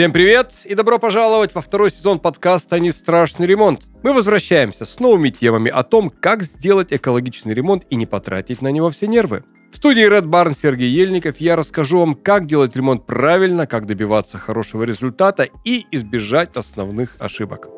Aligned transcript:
Всем 0.00 0.14
привет 0.14 0.52
и 0.64 0.74
добро 0.74 0.98
пожаловать 0.98 1.54
во 1.54 1.60
второй 1.60 1.90
сезон 1.90 2.20
подкаста 2.20 2.80
«Не 2.80 2.90
страшный 2.90 3.46
ремонт». 3.46 3.82
Мы 4.02 4.14
возвращаемся 4.14 4.86
с 4.86 4.98
новыми 4.98 5.28
темами 5.28 5.70
о 5.70 5.82
том, 5.82 6.08
как 6.08 6.42
сделать 6.42 6.90
экологичный 6.90 7.52
ремонт 7.52 7.84
и 7.90 7.96
не 7.96 8.06
потратить 8.06 8.62
на 8.62 8.68
него 8.68 8.88
все 8.88 9.08
нервы. 9.08 9.44
В 9.70 9.76
студии 9.76 10.10
Red 10.10 10.24
Barn 10.24 10.56
Сергей 10.58 10.88
Ельников 10.88 11.36
я 11.36 11.54
расскажу 11.54 11.98
вам, 11.98 12.14
как 12.14 12.46
делать 12.46 12.74
ремонт 12.74 13.04
правильно, 13.04 13.66
как 13.66 13.84
добиваться 13.84 14.38
хорошего 14.38 14.84
результата 14.84 15.46
и 15.66 15.84
избежать 15.90 16.56
основных 16.56 17.16
ошибок. 17.18 17.68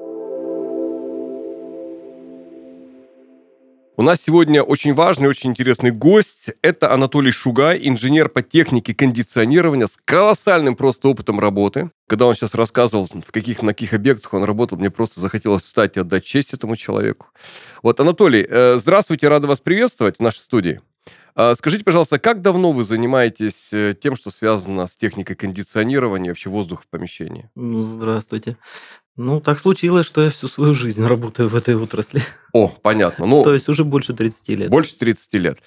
У 4.03 4.05
нас 4.05 4.21
сегодня 4.21 4.64
очень 4.64 4.95
важный, 4.95 5.29
очень 5.29 5.50
интересный 5.50 5.92
гость. 5.92 6.51
Это 6.60 6.93
Анатолий 6.93 7.30
Шугай, 7.30 7.79
инженер 7.84 8.29
по 8.29 8.43
технике 8.43 8.97
кондиционирования 8.97 9.87
с 9.87 9.97
колоссальным 9.97 10.74
просто 10.74 11.06
опытом 11.09 11.38
работы. 11.38 11.93
Когда 12.09 12.27
он 12.27 12.34
сейчас 12.34 12.57
рассказывал, 12.57 13.07
в 13.07 13.30
каких, 13.30 13.62
на 13.62 13.74
каких 13.74 13.93
объектах 13.93 14.34
он 14.34 14.43
работал, 14.43 14.77
мне 14.77 14.91
просто 14.91 15.20
захотелось 15.20 15.62
встать 15.62 15.96
и 15.96 16.01
отдать 16.01 16.24
честь 16.24 16.52
этому 16.52 16.74
человеку. 16.74 17.29
Вот, 17.84 18.01
Анатолий, 18.01 18.45
э, 18.45 18.77
здравствуйте, 18.77 19.29
рада 19.29 19.46
вас 19.46 19.60
приветствовать 19.60 20.16
в 20.16 20.21
нашей 20.21 20.41
студии. 20.41 20.80
А, 21.34 21.55
скажите, 21.55 21.84
пожалуйста, 21.84 22.19
как 22.19 22.43
давно 22.43 22.73
вы 22.73 22.84
занимаетесь 22.84 23.73
э, 23.73 23.95
тем, 24.01 24.16
что 24.16 24.30
связано 24.30 24.87
с 24.87 24.96
техникой 24.96 25.34
кондиционирования 25.34 26.30
вообще 26.30 26.51
воздуха 26.51 26.82
в 26.82 26.88
помещении? 26.88 27.48
Ну, 27.55 27.80
здравствуйте. 27.80 28.57
Ну, 29.16 29.41
так 29.41 29.59
случилось, 29.59 30.07
что 30.07 30.23
я 30.23 30.30
всю 30.30 30.48
свою 30.48 30.75
жизнь 30.75 31.05
работаю 31.07 31.48
в 31.48 31.57
этой 31.57 31.77
отрасли. 31.77 32.23
О, 32.52 32.69
понятно. 32.69 33.27
Ну, 33.27 33.43
То 33.43 33.52
есть 33.52 33.69
уже 33.69 33.85
больше 33.85 34.12
30 34.15 34.48
лет. 34.48 34.71
Больше 34.71 34.97
30 34.97 35.35
лет. 35.35 35.59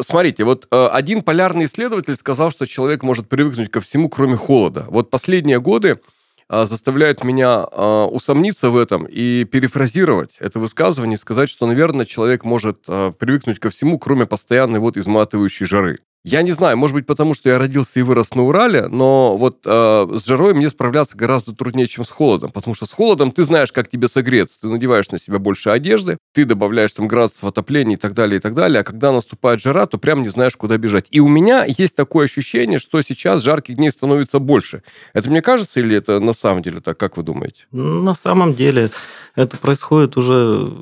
Смотрите, 0.00 0.44
вот 0.44 0.66
э, 0.70 0.86
один 0.86 1.22
полярный 1.22 1.66
исследователь 1.66 2.16
сказал, 2.16 2.50
что 2.50 2.66
человек 2.66 3.02
может 3.02 3.28
привыкнуть 3.28 3.70
ко 3.70 3.82
всему, 3.82 4.08
кроме 4.08 4.36
холода. 4.36 4.86
Вот 4.88 5.10
последние 5.10 5.60
годы 5.60 6.00
а, 6.48 6.64
заставляют 6.64 7.22
меня 7.24 7.66
а, 7.70 8.06
усомниться 8.06 8.70
в 8.70 8.76
этом 8.76 9.04
и 9.04 9.44
перефразировать 9.44 10.36
это 10.38 10.60
высказывание 10.60 11.16
и 11.16 11.20
сказать, 11.20 11.50
что, 11.50 11.66
наверное, 11.66 12.06
человек 12.06 12.44
может 12.44 12.82
привыкнуть 12.84 13.58
ко 13.58 13.68
всему, 13.68 13.98
кроме 13.98 14.24
постоянной 14.24 14.78
вот 14.78 14.96
изматывающей 14.96 15.66
жары. 15.66 15.98
Я 16.26 16.42
не 16.42 16.50
знаю, 16.50 16.76
может 16.76 16.92
быть, 16.92 17.06
потому 17.06 17.34
что 17.34 17.50
я 17.50 17.56
родился 17.56 18.00
и 18.00 18.02
вырос 18.02 18.34
на 18.34 18.42
Урале, 18.42 18.88
но 18.88 19.36
вот 19.36 19.60
э, 19.64 20.08
с 20.12 20.26
жарой 20.26 20.54
мне 20.54 20.68
справляться 20.68 21.16
гораздо 21.16 21.54
труднее, 21.54 21.86
чем 21.86 22.04
с 22.04 22.08
холодом, 22.08 22.50
потому 22.50 22.74
что 22.74 22.84
с 22.84 22.90
холодом 22.90 23.30
ты 23.30 23.44
знаешь, 23.44 23.70
как 23.70 23.88
тебе 23.88 24.08
согреться, 24.08 24.60
ты 24.60 24.66
надеваешь 24.66 25.08
на 25.12 25.20
себя 25.20 25.38
больше 25.38 25.70
одежды, 25.70 26.18
ты 26.34 26.44
добавляешь 26.44 26.90
там 26.90 27.06
градусов 27.06 27.44
отопления 27.44 27.94
и 27.94 27.96
так 27.96 28.14
далее, 28.14 28.38
и 28.38 28.40
так 28.40 28.54
далее, 28.54 28.80
а 28.80 28.82
когда 28.82 29.12
наступает 29.12 29.60
жара, 29.60 29.86
то 29.86 29.98
прям 29.98 30.22
не 30.22 30.28
знаешь, 30.28 30.56
куда 30.56 30.76
бежать. 30.78 31.06
И 31.12 31.20
у 31.20 31.28
меня 31.28 31.64
есть 31.64 31.94
такое 31.94 32.24
ощущение, 32.24 32.80
что 32.80 33.00
сейчас 33.02 33.44
жарких 33.44 33.76
дней 33.76 33.92
становится 33.92 34.40
больше. 34.40 34.82
Это 35.12 35.30
мне 35.30 35.42
кажется 35.42 35.78
или 35.78 35.94
это 35.94 36.18
на 36.18 36.32
самом 36.32 36.60
деле 36.60 36.80
так, 36.80 36.98
как 36.98 37.16
вы 37.16 37.22
думаете? 37.22 37.66
На 37.70 38.16
самом 38.16 38.56
деле 38.56 38.90
это 39.36 39.56
происходит 39.58 40.16
уже 40.16 40.72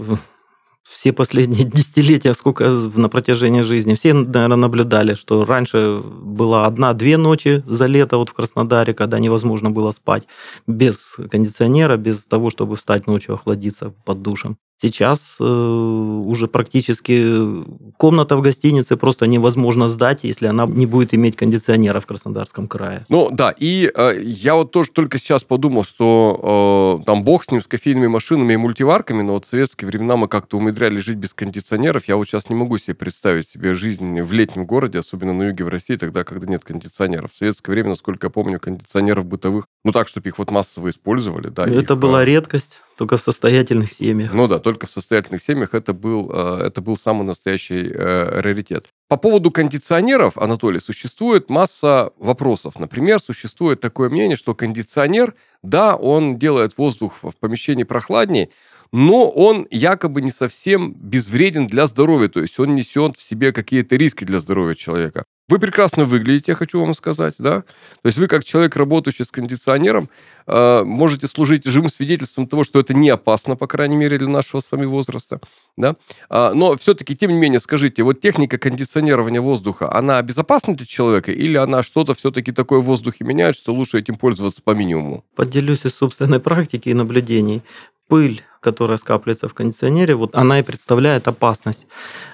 все 0.85 1.13
последние 1.13 1.65
десятилетия, 1.71 2.35
сколько 2.35 2.69
на 2.69 3.09
протяжении 3.09 3.63
жизни, 3.63 3.95
все, 3.95 4.13
наверное, 4.13 4.57
наблюдали, 4.57 5.15
что 5.15 5.45
раньше 5.45 6.01
была 6.05 6.67
одна-две 6.67 7.17
ночи 7.17 7.63
за 7.67 7.87
лето 7.87 8.19
вот 8.19 8.31
в 8.31 8.35
Краснодаре, 8.35 8.95
когда 8.95 9.19
невозможно 9.19 9.71
было 9.71 9.91
спать 9.91 10.25
без 10.67 11.17
кондиционера, 11.31 11.97
без 11.97 12.25
того, 12.25 12.51
чтобы 12.51 12.77
встать 12.77 13.07
ночью, 13.07 13.35
охладиться 13.35 13.95
под 14.05 14.23
душем. 14.23 14.59
Сейчас 14.81 15.37
э, 15.41 15.45
уже 15.45 16.49
практически 16.49 17.65
комната 17.97 18.37
в 18.37 18.43
гостинице 18.43 18.97
просто 18.97 19.27
невозможно 19.27 19.89
сдать, 19.89 20.25
если 20.25 20.47
она 20.47 20.67
не 20.67 20.87
будет 20.87 21.15
иметь 21.15 21.37
кондиционера 21.37 22.01
в 22.01 22.07
Краснодарском 22.07 22.67
крае. 22.67 23.07
Ну 23.09 23.31
да, 23.31 23.55
и 23.57 23.91
э, 23.95 24.21
я 24.21 24.57
вот 24.57 24.73
тоже 24.73 24.91
только 24.91 25.19
сейчас 25.19 25.45
подумал, 25.45 25.85
что 25.85 27.01
э, 27.01 27.05
там 27.05 27.23
бог 27.23 27.45
с 27.45 27.51
ним, 27.51 27.61
с 27.61 27.69
кофейными 27.69 28.09
машинами 28.09 28.55
и 28.55 28.57
мультиварками, 28.57 29.23
но 29.23 29.35
вот 29.35 29.47
в 29.47 29.49
советские 29.49 29.89
времена 29.89 30.17
мы 30.17 30.29
как-то 30.29 30.59
умудрялись 30.59 31.05
жить 31.05 31.19
без 31.19 31.35
кондиционеров. 31.35 32.09
Я 32.09 32.17
вот 32.17 32.29
сейчас 32.29 32.49
не 32.51 32.57
могу 32.57 32.77
себе 32.79 32.95
представить 32.95 33.49
себе 33.49 33.75
жизнь 33.75 34.21
в 34.21 34.33
летнем 34.33 34.67
городе, 34.67 34.99
особенно 34.99 35.33
на 35.33 35.45
юге 35.45 35.65
в 35.65 35.69
России, 35.69 35.97
тогда, 35.97 36.25
когда 36.25 36.47
нет 36.47 36.65
кондиционеров. 36.65 37.33
В 37.33 37.37
советское 37.37 37.71
время, 37.71 37.91
насколько 37.91 38.27
я 38.27 38.31
помню, 38.31 38.59
кондиционеров 38.59 39.25
бытовых, 39.25 39.67
ну 39.85 39.93
так, 39.93 40.09
чтобы 40.09 40.29
их 40.29 40.39
вот 40.39 40.51
массово 40.51 40.91
использовали, 40.91 41.49
да. 41.49 41.65
Это 41.67 41.95
их, 41.95 42.01
была 42.01 42.23
э, 42.23 42.27
редкость. 42.27 42.81
Только 42.97 43.17
в 43.17 43.23
состоятельных 43.23 43.93
семьях. 43.93 44.33
Ну 44.33 44.47
да, 44.47 44.59
только 44.59 44.87
в 44.87 44.91
состоятельных 44.91 45.43
семьях 45.43 45.75
это 45.75 45.93
был, 45.93 46.31
э, 46.33 46.67
это 46.67 46.81
был 46.81 46.97
самый 46.97 47.25
настоящий 47.25 47.91
э, 47.91 48.41
раритет. 48.41 48.89
По 49.09 49.17
поводу 49.17 49.51
кондиционеров, 49.51 50.39
Анатолий, 50.39 50.81
существует 50.81 51.51
масса 51.51 52.13
вопросов. 52.19 52.79
Например, 52.79 53.21
существует 53.21 53.81
такое 53.81 54.09
мнение, 54.11 54.37
что 54.37 54.55
кондиционер, 54.55 55.35
да, 55.63 55.97
он 55.97 56.39
делает 56.39 56.79
воздух 56.79 57.15
в 57.23 57.33
помещении 57.39 57.85
прохладнее, 57.85 58.51
но 58.93 59.29
он 59.31 59.67
якобы 59.71 60.23
не 60.23 60.31
совсем 60.31 60.93
безвреден 60.93 61.67
для 61.67 61.87
здоровья, 61.87 62.29
то 62.29 62.41
есть 62.41 62.59
он 62.59 62.75
несет 62.75 63.17
в 63.17 63.23
себе 63.23 63.53
какие-то 63.53 63.97
риски 63.97 64.25
для 64.25 64.41
здоровья 64.41 64.75
человека. 64.75 65.25
Вы 65.47 65.59
прекрасно 65.59 66.05
выглядите, 66.05 66.53
я 66.53 66.55
хочу 66.55 66.81
вам 66.81 66.95
сказать, 66.95 67.35
да? 67.39 67.61
То 67.61 68.07
есть 68.07 68.17
вы, 68.17 68.29
как 68.29 68.45
человек, 68.45 68.77
работающий 68.77 69.27
с 69.27 69.31
кондиционером, 69.31 70.09
э, 70.47 70.85
можете 70.85 71.27
служить 71.27 71.67
живым 71.67 71.91
свидетельством 71.91 72.47
того, 72.47 72.65
что 72.65 72.81
это 72.81 72.95
не 72.95 73.11
опасно, 73.11 73.55
по 73.55 73.67
крайней 73.67 73.97
мере, 73.97 74.17
для 74.17 74.29
нашего 74.29 74.61
с 74.61 74.73
вами 74.73 74.87
возраста, 74.87 75.41
да? 75.77 75.97
А, 76.31 76.55
но 76.55 76.75
все-таки, 76.79 77.15
тем 77.15 77.31
не 77.31 77.37
менее, 77.37 77.61
скажите, 77.61 78.03
вот 78.03 78.23
техника 78.23 78.57
кондиционирования 78.57 79.43
воздуха, 79.43 79.95
она 79.95 80.23
безопасна 80.23 80.77
для 80.77 80.87
человека 80.87 81.31
или 81.31 81.59
она 81.59 81.83
что-то 81.83 82.15
все-таки 82.15 82.51
такое 82.51 82.79
в 82.79 82.85
воздухе 82.85 83.25
меняет, 83.25 83.55
что 83.55 83.75
лучше 83.75 83.99
этим 83.99 84.15
пользоваться 84.15 84.63
по 84.63 84.71
минимуму? 84.71 85.25
Поделюсь 85.37 85.85
из 85.85 85.95
собственной 85.95 86.41
практики 86.41 86.89
и 86.89 86.95
наблюдений 86.95 87.63
пыль, 88.09 88.43
которая 88.65 88.99
скапливается 88.99 89.49
в 89.49 89.55
кондиционере, 89.55 90.15
вот 90.15 90.35
она 90.35 90.59
и 90.59 90.63
представляет 90.63 91.29
опасность. 91.29 91.87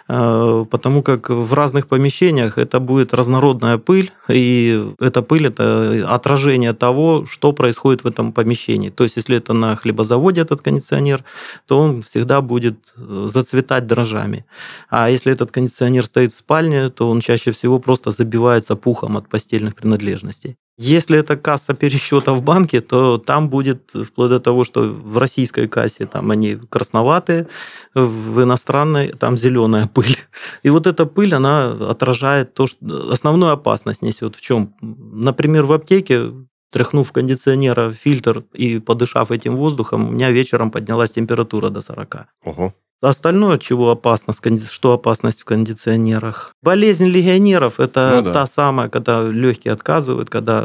Э, 0.08 0.64
потому 0.70 1.02
как 1.02 1.30
в 1.30 1.54
разных 1.54 1.86
помещениях 1.86 2.58
это 2.58 2.80
будет 2.80 3.14
разнородная 3.14 3.78
пыль, 3.78 4.10
и 4.28 4.94
эта 5.00 5.22
пыль– 5.22 5.46
это 5.48 6.04
отражение 6.14 6.72
того, 6.72 7.26
что 7.26 7.52
происходит 7.52 8.04
в 8.04 8.06
этом 8.06 8.32
помещении. 8.32 8.90
То 8.90 9.04
есть, 9.04 9.16
если 9.16 9.36
это 9.36 9.52
на 9.52 9.76
хлебозаводе 9.76 10.40
этот 10.40 10.62
кондиционер, 10.62 11.24
то 11.66 11.78
он 11.78 12.02
всегда 12.02 12.40
будет 12.40 12.76
э, 12.96 13.28
зацветать 13.28 13.86
дрожжами. 13.86 14.44
А 14.88 15.10
если 15.10 15.32
этот 15.32 15.50
кондиционер 15.50 16.04
стоит 16.04 16.32
в 16.32 16.38
спальне, 16.38 16.88
то 16.88 17.08
он 17.10 17.20
чаще 17.20 17.50
всего 17.52 17.78
просто 17.78 18.10
забивается 18.10 18.76
пухом 18.76 19.16
от 19.16 19.28
постельных 19.28 19.74
принадлежностей. 19.74 20.56
Если 20.82 21.18
это 21.18 21.36
касса 21.36 21.74
пересчета 21.74 22.32
в 22.32 22.42
банке, 22.42 22.80
то 22.80 23.18
там 23.18 23.50
будет 23.50 23.90
вплоть 23.90 24.30
до 24.30 24.40
того, 24.40 24.64
что 24.64 24.80
в 24.82 25.18
российской 25.18 25.68
кассе 25.68 26.06
там 26.06 26.19
они 26.28 26.56
красноватые, 26.68 27.46
в 27.94 28.42
иностранной 28.42 29.12
там 29.12 29.36
зеленая 29.36 29.86
пыль. 29.86 30.16
И 30.64 30.70
вот 30.70 30.86
эта 30.86 31.06
пыль, 31.06 31.34
она 31.34 31.70
отражает 31.90 32.54
то, 32.54 32.66
что 32.66 33.12
основную 33.12 33.52
опасность 33.52 34.02
несет. 34.02 34.34
В 34.36 34.40
чем? 34.40 34.74
Например, 34.80 35.64
в 35.66 35.72
аптеке 35.72 36.32
тряхнув 36.72 37.12
кондиционера 37.12 37.92
фильтр 37.92 38.44
и 38.52 38.78
подышав 38.78 39.30
этим 39.30 39.56
воздухом, 39.56 40.08
у 40.08 40.12
меня 40.12 40.30
вечером 40.30 40.70
поднялась 40.70 41.12
температура 41.12 41.68
до 41.70 41.80
40. 41.80 42.26
Ого. 42.44 42.74
Остальное, 43.00 43.56
чего 43.56 43.90
опасно, 43.90 44.34
что 44.70 44.92
опасность 44.92 45.40
в 45.40 45.44
кондиционерах? 45.46 46.54
Болезнь 46.62 47.06
легионеров– 47.06 47.74
это 47.80 48.16
ну, 48.16 48.22
да. 48.22 48.32
та 48.32 48.46
самая, 48.46 48.90
когда 48.90 49.22
легкие 49.22 49.72
отказывают, 49.72 50.28
когда 50.28 50.62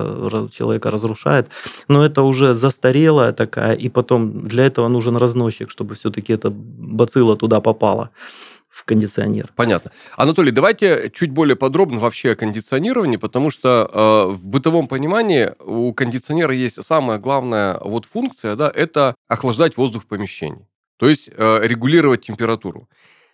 человека 0.52 0.92
разрушает. 0.92 1.48
Но 1.88 2.04
это 2.04 2.24
уже 2.24 2.54
застарелая 2.54 3.32
такая, 3.32 3.74
и 3.74 3.88
потом 3.88 4.48
для 4.50 4.66
этого 4.66 4.90
нужен 4.90 5.16
разносчик, 5.16 5.72
чтобы 5.72 5.96
все-таки 5.96 6.34
эта 6.34 6.50
бацилла 6.52 7.38
туда 7.38 7.62
попала 7.62 8.10
в 8.70 8.84
кондиционер. 8.84 9.48
Понятно. 9.56 9.92
Анатолий, 10.18 10.52
давайте 10.52 11.10
чуть 11.14 11.32
более 11.32 11.56
подробно 11.56 12.00
вообще 12.00 12.32
о 12.32 12.36
кондиционировании, 12.36 13.16
потому 13.16 13.50
что 13.50 13.90
э, 13.90 14.34
в 14.34 14.46
бытовом 14.46 14.88
понимании 14.88 15.52
у 15.66 15.94
кондиционера 15.94 16.54
есть 16.54 16.84
самая 16.84 17.18
главная 17.18 17.80
вот 17.80 18.06
функция, 18.06 18.58
да, 18.58 18.70
это 18.70 19.16
охлаждать 19.30 19.78
воздух 19.78 20.04
в 20.04 20.08
помещении 20.08 20.68
то 20.98 21.10
есть 21.10 21.30
э, 21.30 21.60
регулировать 21.64 22.26
температуру. 22.26 22.88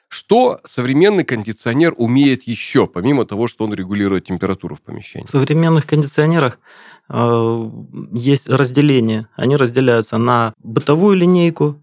Что 0.07 0.59
современный 0.65 1.23
кондиционер 1.23 1.93
умеет 1.97 2.43
еще, 2.43 2.85
помимо 2.85 3.25
того, 3.25 3.47
что 3.47 3.63
он 3.63 3.73
регулирует 3.73 4.25
температуру 4.25 4.75
в 4.75 4.81
помещении? 4.81 5.25
В 5.25 5.29
современных 5.29 5.87
кондиционерах 5.87 6.59
э, 7.07 7.69
есть 8.11 8.49
разделение. 8.49 9.27
Они 9.35 9.55
разделяются 9.55 10.17
на 10.17 10.53
бытовую 10.61 11.15
линейку, 11.15 11.81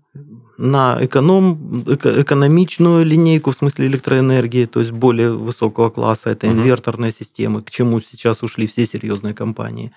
на 0.58 0.98
эконом, 1.00 1.84
эко, 1.86 2.20
экономичную 2.20 3.06
линейку 3.06 3.52
в 3.52 3.56
смысле 3.56 3.86
электроэнергии, 3.86 4.66
то 4.66 4.80
есть 4.80 4.90
более 4.90 5.32
высокого 5.32 5.88
класса, 5.88 6.30
это 6.30 6.48
угу. 6.48 6.56
инверторные 6.56 7.12
системы, 7.12 7.62
к 7.62 7.70
чему 7.70 8.00
сейчас 8.00 8.42
ушли 8.42 8.66
все 8.66 8.84
серьезные 8.84 9.34
компании. 9.34 9.92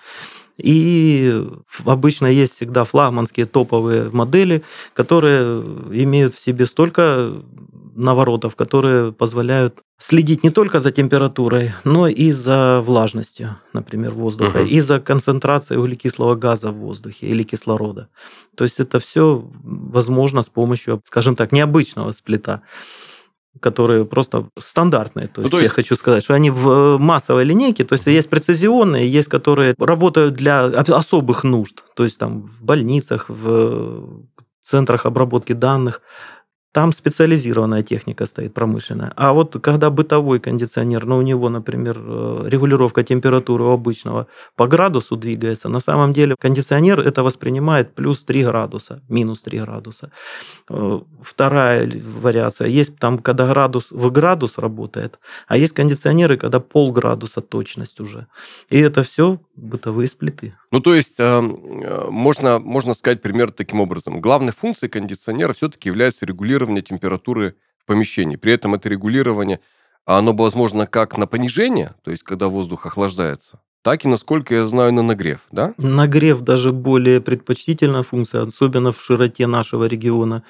И 0.58 1.44
обычно 1.84 2.26
есть 2.26 2.54
всегда 2.54 2.84
флагманские 2.84 3.46
топовые 3.46 4.10
модели, 4.10 4.62
которые 4.94 5.60
имеют 5.90 6.34
в 6.34 6.40
себе 6.40 6.66
столько 6.66 7.32
наворотов, 7.94 8.56
которые 8.56 9.12
позволяют 9.12 9.80
следить 9.98 10.42
не 10.42 10.50
только 10.50 10.80
за 10.80 10.90
температурой, 10.90 11.72
но 11.84 12.08
и 12.08 12.32
за 12.32 12.80
влажностью, 12.80 13.56
например, 13.72 14.12
воздуха, 14.12 14.60
uh-huh. 14.60 14.68
и 14.68 14.80
за 14.80 14.98
концентрацией 14.98 15.78
углекислого 15.78 16.34
газа 16.34 16.70
в 16.70 16.78
воздухе 16.78 17.26
или 17.26 17.42
кислорода. 17.42 18.08
То 18.56 18.64
есть 18.64 18.80
это 18.80 18.98
все 18.98 19.44
возможно 19.62 20.42
с 20.42 20.48
помощью, 20.48 21.00
скажем 21.04 21.36
так, 21.36 21.52
необычного 21.52 22.12
сплита 22.12 22.62
которые 23.60 24.04
просто 24.04 24.48
стандартные. 24.58 25.26
То 25.26 25.40
ну, 25.40 25.42
есть, 25.42 25.50
то 25.52 25.58
есть 25.58 25.70
я 25.70 25.74
хочу 25.74 25.94
сказать, 25.96 26.24
что 26.24 26.34
они 26.34 26.50
в 26.50 26.68
э, 26.68 26.98
массовой 26.98 27.44
линейке, 27.44 27.84
то 27.84 27.94
есть 27.94 28.06
есть 28.06 28.30
прецизионные, 28.30 29.06
есть 29.06 29.28
которые 29.28 29.74
работают 29.78 30.34
для 30.34 30.64
особых 30.64 31.44
нужд, 31.44 31.84
то 31.94 32.04
есть 32.04 32.18
там 32.18 32.42
в 32.42 32.62
больницах, 32.62 33.26
в 33.28 34.24
центрах 34.62 35.06
обработки 35.06 35.52
данных, 35.52 36.00
там 36.72 36.92
специализированная 36.92 37.82
техника 37.82 38.26
стоит, 38.26 38.54
промышленная. 38.54 39.12
А 39.16 39.32
вот 39.32 39.56
когда 39.62 39.90
бытовой 39.90 40.40
кондиционер, 40.40 41.04
ну, 41.04 41.18
у 41.18 41.22
него, 41.22 41.50
например, 41.50 41.98
э, 41.98 42.48
регулировка 42.48 43.04
температуры 43.04 43.64
у 43.64 43.70
обычного 43.70 44.26
по 44.56 44.66
градусу 44.66 45.16
двигается, 45.16 45.68
на 45.68 45.80
самом 45.80 46.14
деле 46.14 46.34
кондиционер 46.40 47.00
это 47.00 47.22
воспринимает 47.22 47.94
плюс 47.94 48.24
3 48.24 48.44
градуса, 48.44 49.02
минус 49.08 49.42
3 49.42 49.60
градуса. 49.60 50.10
Э, 50.70 51.00
вторая 51.20 51.90
вариация, 52.22 52.68
есть 52.68 52.98
там, 52.98 53.18
когда 53.18 53.46
градус 53.46 53.92
в 53.92 54.10
градус 54.10 54.58
работает, 54.58 55.18
а 55.48 55.58
есть 55.58 55.74
кондиционеры, 55.74 56.38
когда 56.38 56.58
полградуса 56.60 57.42
точность 57.42 58.00
уже. 58.00 58.26
И 58.70 58.78
это 58.78 59.02
все 59.02 59.38
бытовые 59.54 60.08
сплиты. 60.08 60.54
Ну, 60.70 60.80
то 60.80 60.94
есть, 60.94 61.14
э, 61.18 61.40
можно, 61.40 62.58
можно 62.58 62.94
сказать 62.94 63.22
пример 63.22 63.50
таким 63.50 63.80
образом. 63.80 64.20
Главной 64.20 64.52
функцией 64.52 64.90
кондиционера 64.90 65.52
все-таки 65.52 65.88
является 65.88 66.26
регулирование 66.26 66.82
температуры 66.82 67.56
в 67.78 67.86
помещении. 67.86 68.36
При 68.36 68.52
этом 68.52 68.74
это 68.74 68.88
регулирование, 68.88 69.60
оно 70.04 70.32
возможно 70.32 70.86
как 70.86 71.16
на 71.18 71.26
понижение, 71.26 71.94
то 72.02 72.10
есть 72.10 72.22
когда 72.22 72.48
воздух 72.48 72.86
охлаждается, 72.86 73.60
так 73.82 74.04
и, 74.04 74.08
насколько 74.08 74.54
я 74.54 74.66
знаю, 74.66 74.92
на 74.92 75.02
нагрев, 75.02 75.40
да? 75.50 75.74
Нагрев 75.76 76.40
даже 76.40 76.72
более 76.72 77.20
предпочтительная 77.20 78.04
функция, 78.04 78.42
особенно 78.42 78.92
в 78.92 79.02
широте 79.02 79.46
нашего 79.46 79.84
региона. 79.84 80.44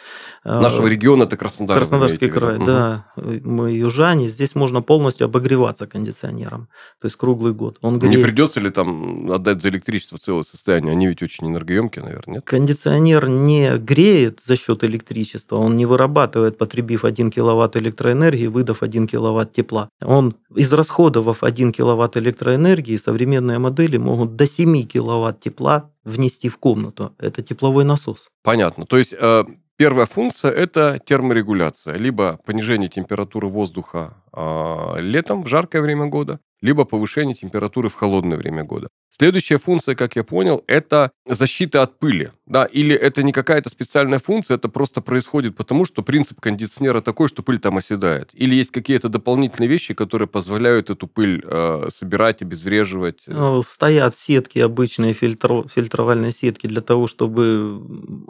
Нашего 0.44 0.87
региона 0.87 1.23
это 1.25 1.37
Краснодар. 1.37 1.79
Краснодарский 1.79 2.29
край, 2.29 2.56
угу. 2.56 2.64
да. 2.67 3.06
Мы 3.17 3.73
южане, 3.73 4.29
здесь 4.29 4.55
можно 4.55 4.82
полностью 4.82 5.25
обогреваться 5.25 5.87
кондиционером, 5.87 6.69
то 7.00 7.06
есть 7.06 7.17
круглый 7.17 7.55
год. 7.55 7.79
Он 7.81 7.99
греет. 7.99 8.17
Не 8.17 8.23
придется 8.23 8.61
ли 8.61 8.70
там 8.70 9.31
отдать 9.32 9.62
за 9.62 9.70
электричество 9.70 10.19
целое 10.19 10.43
состояние? 10.43 10.93
Они 10.93 11.06
ведь 11.06 11.23
очень 11.23 11.49
энергоемкие, 11.49 12.05
наверное, 12.05 12.35
нет? 12.35 12.44
Кондиционер 12.44 13.28
не 13.28 13.78
греет 13.78 14.40
за 14.40 14.56
счет 14.56 14.85
электричества, 14.85 15.56
он 15.56 15.76
не 15.76 15.87
вырабатывает, 15.87 16.58
потребив 16.58 17.05
1 17.05 17.31
киловатт 17.31 17.76
электроэнергии, 17.76 18.46
выдав 18.46 18.82
1 18.82 19.06
киловатт 19.06 19.52
тепла. 19.52 19.88
Он, 20.02 20.35
израсходовав 20.55 21.43
1 21.43 21.73
киловатт 21.73 22.19
электроэнергии, 22.19 22.99
со 22.99 23.12
современные 23.23 23.59
модели 23.59 23.99
могут 23.99 24.35
до 24.37 24.47
7 24.47 24.83
киловатт 24.83 25.41
тепла 25.41 25.91
внести 26.05 26.49
в 26.49 26.59
комнату. 26.59 27.15
Это 27.19 27.43
тепловой 27.43 27.85
насос. 27.85 28.31
Понятно. 28.43 28.85
То 28.85 28.99
есть 28.99 29.15
э, 29.17 29.45
первая 29.77 30.07
функция– 30.07 30.51
это 30.53 30.99
терморегуляция. 31.07 31.97
Либо 31.97 32.41
понижение 32.45 32.89
температуры 32.89 33.47
воздуха 33.47 34.15
э, 34.33 35.01
летом, 35.01 35.45
в 35.45 35.47
жаркое 35.47 35.83
время 35.83 36.07
года, 36.07 36.41
либо 36.62 36.85
повышение 36.85 37.35
температуры 37.35 37.88
в 37.88 37.94
холодное 37.94 38.38
время 38.38 38.64
года. 38.64 38.88
Следующая 39.11 39.59
функция, 39.59 39.94
как 39.94 40.17
я 40.17 40.25
понял, 40.25 40.64
это 40.67 41.11
защита 41.26 41.82
от 41.82 41.99
пыли. 41.99 42.31
Да? 42.47 42.64
Или 42.64 42.94
это 42.94 43.23
не 43.23 43.32
какая-то 43.32 43.69
специальная 43.69 44.19
функция, 44.19 44.56
это 44.56 44.69
просто 44.69 45.03
происходит 45.03 45.55
потому, 45.55 45.85
что 45.85 46.03
принцип 46.03 46.41
кондиционера 46.41 47.03
такой, 47.03 47.29
что 47.29 47.43
пыль 47.43 47.59
там 47.59 47.76
оседает. 47.76 48.31
Или 48.32 48.55
есть 48.55 48.70
какие-то 48.70 49.11
дополнительные 49.11 49.69
вещи, 49.69 49.93
которые 49.93 50.29
позволяют 50.29 50.88
эту 50.88 51.06
пыль 51.06 51.43
э, 51.44 51.88
собирать, 51.93 52.41
обезвреживать. 52.41 53.25
Ну, 53.26 53.62
стоят 53.62 54.17
сетки, 54.17 54.59
обычные 54.59 55.12
фильтро, 55.12 55.67
фильтровальные 55.69 56.32
сетки 56.32 56.67
для 56.67 56.81
того, 56.81 57.06
чтобы 57.06 57.82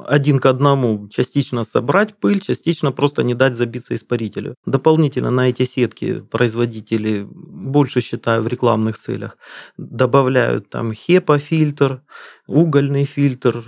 один 0.07 0.41
к 0.41 0.47
одному 0.47 1.09
частично 1.09 1.63
собрать 1.63 2.17
пыль, 2.17 2.41
частично 2.41 2.91
просто 2.91 3.23
не 3.23 3.35
дать 3.35 3.55
забиться 3.55 3.95
испарителю. 3.95 4.57
Дополнительно 4.67 5.31
на 5.31 5.49
эти 5.49 5.63
сетки 5.63 6.23
производители 6.31 7.27
больше 7.31 8.01
считаю 8.23 8.43
в 8.43 8.49
рекламных 8.49 8.99
целях 8.99 9.37
добавляют 9.77 10.71
там 10.71 10.93
HEPA-фильтр, 10.93 12.01
угольный 12.47 13.05
фильтр. 13.05 13.65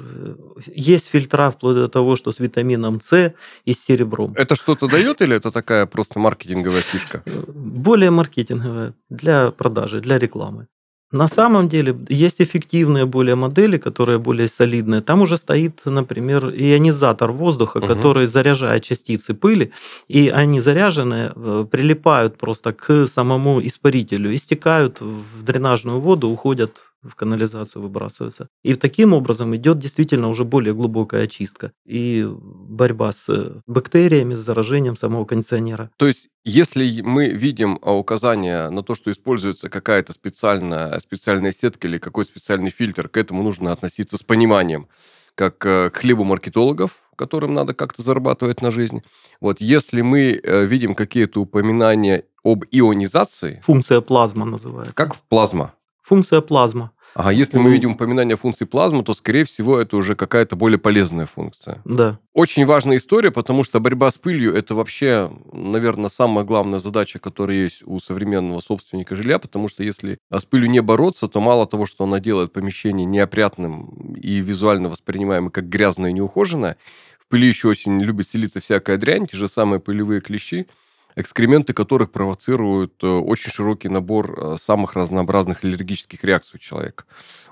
Есть 0.67 1.09
фильтра 1.09 1.51
вплоть 1.51 1.77
до 1.77 1.89
того, 1.89 2.17
что 2.17 2.31
с 2.31 2.39
витамином 2.39 3.01
С 3.01 3.35
и 3.69 3.73
с 3.73 3.85
серебром. 3.85 4.35
Это 4.37 4.55
что-то 4.55 4.89
дает 4.89 5.23
или 5.23 5.37
это 5.37 5.51
такая 5.51 5.87
просто 5.87 6.19
маркетинговая 6.19 6.83
фишка? 6.83 7.23
Более 7.27 8.11
маркетинговая 8.11 8.93
для 9.11 9.51
продажи, 9.51 10.01
для 10.01 10.19
рекламы. 10.19 10.67
На 11.13 11.29
самом 11.29 11.69
деле 11.69 11.97
есть 12.09 12.41
эффективные 12.41 13.07
более 13.07 13.37
модели, 13.37 13.79
которые 13.79 14.19
более 14.19 14.49
солидные. 14.49 15.01
Там 15.01 15.23
уже 15.23 15.37
стоит, 15.37 15.83
например, 15.85 16.49
ионизатор 16.49 17.31
воздуха, 17.31 17.79
угу. 17.79 17.87
который 17.87 18.27
заряжает 18.27 18.83
частицы 18.83 19.33
пыли, 19.35 19.73
и 20.09 20.29
они 20.29 20.61
заряженные 20.61 21.33
э, 21.35 21.67
прилипают 21.71 22.37
просто 22.37 22.73
к 22.73 23.07
самому 23.07 23.65
испарителю, 23.65 24.35
истекают 24.35 25.01
в 25.01 25.43
дренажную 25.45 26.01
воду, 26.01 26.29
уходят 26.29 26.81
в 27.05 27.15
канализацию 27.15 27.83
выбрасываются. 27.83 28.49
И 28.63 28.75
таким 28.75 29.13
образом 29.13 29.55
идет 29.57 29.79
действительно 29.79 30.29
уже 30.29 30.45
более 30.45 30.75
глубокая 30.75 31.25
очистка 31.25 31.73
и 31.85 32.27
борьба 32.29 33.13
с 33.13 33.63
бактериями, 33.67 34.35
с 34.35 34.41
заражением 34.41 34.97
самого 34.97 35.25
кондиционера. 35.25 35.91
То 35.97 36.07
есть 36.07 36.29
если 36.45 37.01
мы 37.01 37.29
видим 37.29 37.79
а, 37.81 37.93
указание 37.93 38.69
на 38.69 38.83
то, 38.83 38.95
что 38.95 39.11
используется 39.11 39.71
какая-то 39.71 40.13
специальная, 40.13 41.01
специальная 41.01 41.53
сетка 41.53 41.89
или 41.89 41.97
какой-то 41.97 42.31
специальный 42.31 42.71
фильтр, 42.71 43.09
к 43.09 43.17
этому 43.17 43.43
нужно 43.43 43.73
относиться 43.73 44.19
с 44.19 44.23
пониманием, 44.23 44.89
как 45.35 45.65
э, 45.65 45.89
к 45.89 45.97
хлебу 45.97 46.25
маркетологов, 46.25 47.03
которым 47.17 47.55
надо 47.55 47.73
как-то 47.73 48.03
зарабатывать 48.03 48.61
на 48.61 48.71
жизнь. 48.71 49.03
Вот 49.41 49.61
если 49.61 50.03
мы 50.03 50.39
э, 50.43 50.65
видим 50.65 50.95
какие-то 50.95 51.41
упоминания 51.41 52.25
об 52.45 52.65
ионизации... 52.71 53.61
Функция 53.65 54.03
плазма 54.03 54.45
называется. 54.45 54.95
Как 54.95 55.17
плазма? 55.17 55.73
Функция 56.03 56.43
плазма. 56.43 56.91
А 57.15 57.33
если 57.33 57.59
мы 57.59 57.71
видим 57.71 57.93
упоминание 57.93 58.37
функции 58.37 58.65
плазмы, 58.65 59.05
то, 59.05 59.15
скорее 59.15 59.45
всего, 59.45 59.79
это 59.79 59.97
уже 59.97 60.17
какая-то 60.17 60.57
более 60.57 60.79
полезная 60.79 61.27
функция. 61.27 61.81
Да. 61.85 62.19
Очень 62.33 62.67
важная 62.67 62.97
история, 62.97 63.31
потому 63.31 63.63
что 63.63 63.79
борьба 63.79 64.11
с 64.11 64.19
пылью– 64.19 64.53
это 64.57 64.75
вообще, 64.75 65.31
наверное, 65.53 66.11
самая 66.11 66.45
главная 66.45 66.81
задача, 66.81 67.21
которая 67.21 67.57
есть 67.57 67.85
у 67.87 68.01
современного 68.01 68.61
собственника 68.61 69.15
жилья, 69.15 69.39
потому 69.39 69.69
что 69.69 69.85
если 69.85 70.19
с 70.33 70.45
пылью 70.45 70.69
не 70.69 70.83
бороться, 70.83 71.29
то 71.29 71.41
мало 71.41 71.67
того, 71.69 71.87
что 71.87 72.03
она 72.03 72.19
делает 72.19 72.53
помещение 72.53 73.07
неопрятным 73.07 74.15
и 74.15 74.41
визуально 74.41 74.89
воспринимаемым 74.89 75.51
как 75.51 75.69
грязное 75.69 76.11
и 76.11 76.15
неухоженное, 76.15 76.77
в 77.21 77.29
пыли 77.29 77.47
еще 77.47 77.69
очень 77.69 78.01
любит 78.03 78.29
селиться 78.29 78.61
всякая 78.61 78.99
дрянь, 78.99 79.29
те 79.29 79.37
же 79.37 79.49
самые 79.49 79.79
пылевые 79.79 80.21
клещи– 80.21 80.67
экскременты 81.17 81.73
которых 81.73 82.11
провоцируют 82.11 83.03
э, 83.03 83.07
очень 83.07 83.51
широкий 83.51 83.89
набор 83.89 84.35
э, 84.37 84.57
самых 84.61 84.95
разнообразных 84.95 85.65
аллергических 85.65 86.23
реакций 86.25 86.57
у 86.57 86.59
человека. 86.59 87.05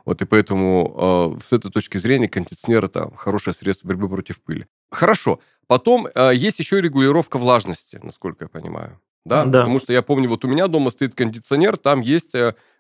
Вот 0.05 0.21
и 0.21 0.25
поэтому 0.25 1.37
э, 1.41 1.45
с 1.47 1.53
этой 1.53 1.71
точки 1.71 1.99
зрения 1.99 2.29
кондиционер 2.29 2.85
это 2.85 3.11
хорошее 3.17 3.55
средство 3.55 3.89
борьбы 3.89 4.09
против 4.09 4.41
пыли. 4.41 4.67
Хорошо. 4.91 5.41
Потом 5.67 6.09
есть 6.35 6.59
еще 6.59 6.81
регулировка 6.81 7.39
влажности, 7.39 7.99
насколько 8.03 8.45
я 8.45 8.49
понимаю. 8.49 9.01
Да? 9.25 9.45
да. 9.45 9.61
Потому 9.61 9.79
что 9.79 9.93
я 9.93 10.03
помню, 10.03 10.29
вот 10.29 10.45
у 10.45 10.49
меня 10.49 10.67
дома 10.67 10.91
стоит 10.91 11.15
кондиционер, 11.15 11.77
там 11.77 12.01
есть 12.01 12.33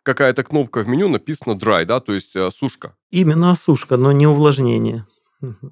какая-то 0.02 0.42
кнопка 0.42 0.82
в 0.82 0.88
меню, 0.88 1.08
написано 1.08 1.52
dry, 1.52 1.84
да, 1.84 2.00
то 2.00 2.12
есть 2.12 2.34
сушка. 2.54 2.96
Именно 3.10 3.54
сушка, 3.54 3.96
но 3.96 4.12
не 4.12 4.26
увлажнение. 4.26 5.06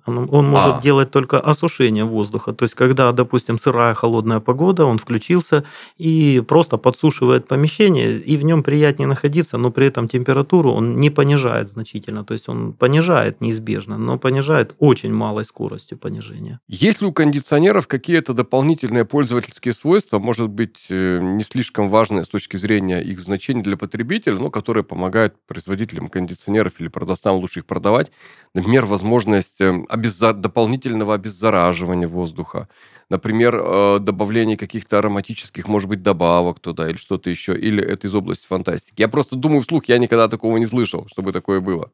Он, 0.07 0.29
он 0.31 0.49
может 0.49 0.77
а. 0.77 0.81
делать 0.81 1.11
только 1.11 1.39
осушение 1.39 2.05
воздуха. 2.05 2.53
То 2.53 2.65
есть, 2.65 2.75
когда, 2.75 3.12
допустим, 3.12 3.59
сырая 3.59 3.95
холодная 3.95 4.41
погода, 4.41 4.85
он 4.85 4.99
включился 4.99 5.65
и 5.97 6.43
просто 6.47 6.77
подсушивает 6.77 7.47
помещение, 7.47 8.19
и 8.19 8.37
в 8.37 8.43
нем 8.43 8.62
приятнее 8.62 9.07
находиться, 9.07 9.59
но 9.59 9.71
при 9.71 9.87
этом 9.87 10.09
температуру 10.09 10.73
он 10.73 10.99
не 10.99 11.11
понижает 11.11 11.69
значительно. 11.69 12.25
То 12.25 12.35
есть 12.35 12.49
он 12.49 12.73
понижает 12.73 13.41
неизбежно, 13.41 13.99
но 13.99 14.19
понижает 14.19 14.75
очень 14.79 15.12
малой 15.15 15.45
скоростью 15.45 15.99
понижения. 15.99 16.61
Есть 16.67 17.00
ли 17.00 17.07
у 17.07 17.12
кондиционеров 17.12 17.87
какие-то 17.87 18.35
дополнительные 18.35 19.05
пользовательские 19.05 19.75
свойства, 19.75 20.19
может 20.19 20.49
быть, 20.49 20.87
э, 20.89 21.21
не 21.21 21.45
слишком 21.45 21.89
важные 21.89 22.25
с 22.25 22.29
точки 22.29 22.57
зрения 22.57 23.00
их 23.00 23.21
значения 23.21 23.62
для 23.62 23.77
потребителя, 23.77 24.35
но 24.35 24.50
которые 24.50 24.83
помогают 24.83 25.35
производителям 25.47 26.09
кондиционеров 26.09 26.73
или 26.81 26.89
продавцам 26.89 27.37
лучше 27.37 27.61
их 27.61 27.67
продавать? 27.67 28.11
Например, 28.55 28.85
возможность 28.87 29.60
обеззар... 29.61 30.35
дополнительного 30.35 31.14
обеззараживания 31.14 32.09
воздуха, 32.09 32.69
например, 33.09 33.57
э, 33.57 33.99
добавление 34.00 34.57
каких-то 34.57 34.99
ароматических, 34.99 35.69
может 35.69 35.88
быть, 35.88 36.02
добавок 36.02 36.61
туда 36.61 36.88
или 36.88 36.97
что-то 36.97 37.31
еще, 37.31 37.59
или 37.59 37.83
это 37.83 38.07
из 38.07 38.14
области 38.14 38.47
фантастики. 38.47 39.00
Я 39.00 39.09
просто 39.09 39.37
думаю 39.37 39.62
вслух, 39.62 39.87
я 39.87 39.99
никогда 39.99 40.29
такого 40.29 40.57
не 40.59 40.67
слышал, 40.67 41.07
чтобы 41.09 41.33
такое 41.33 41.61
было. 41.61 41.90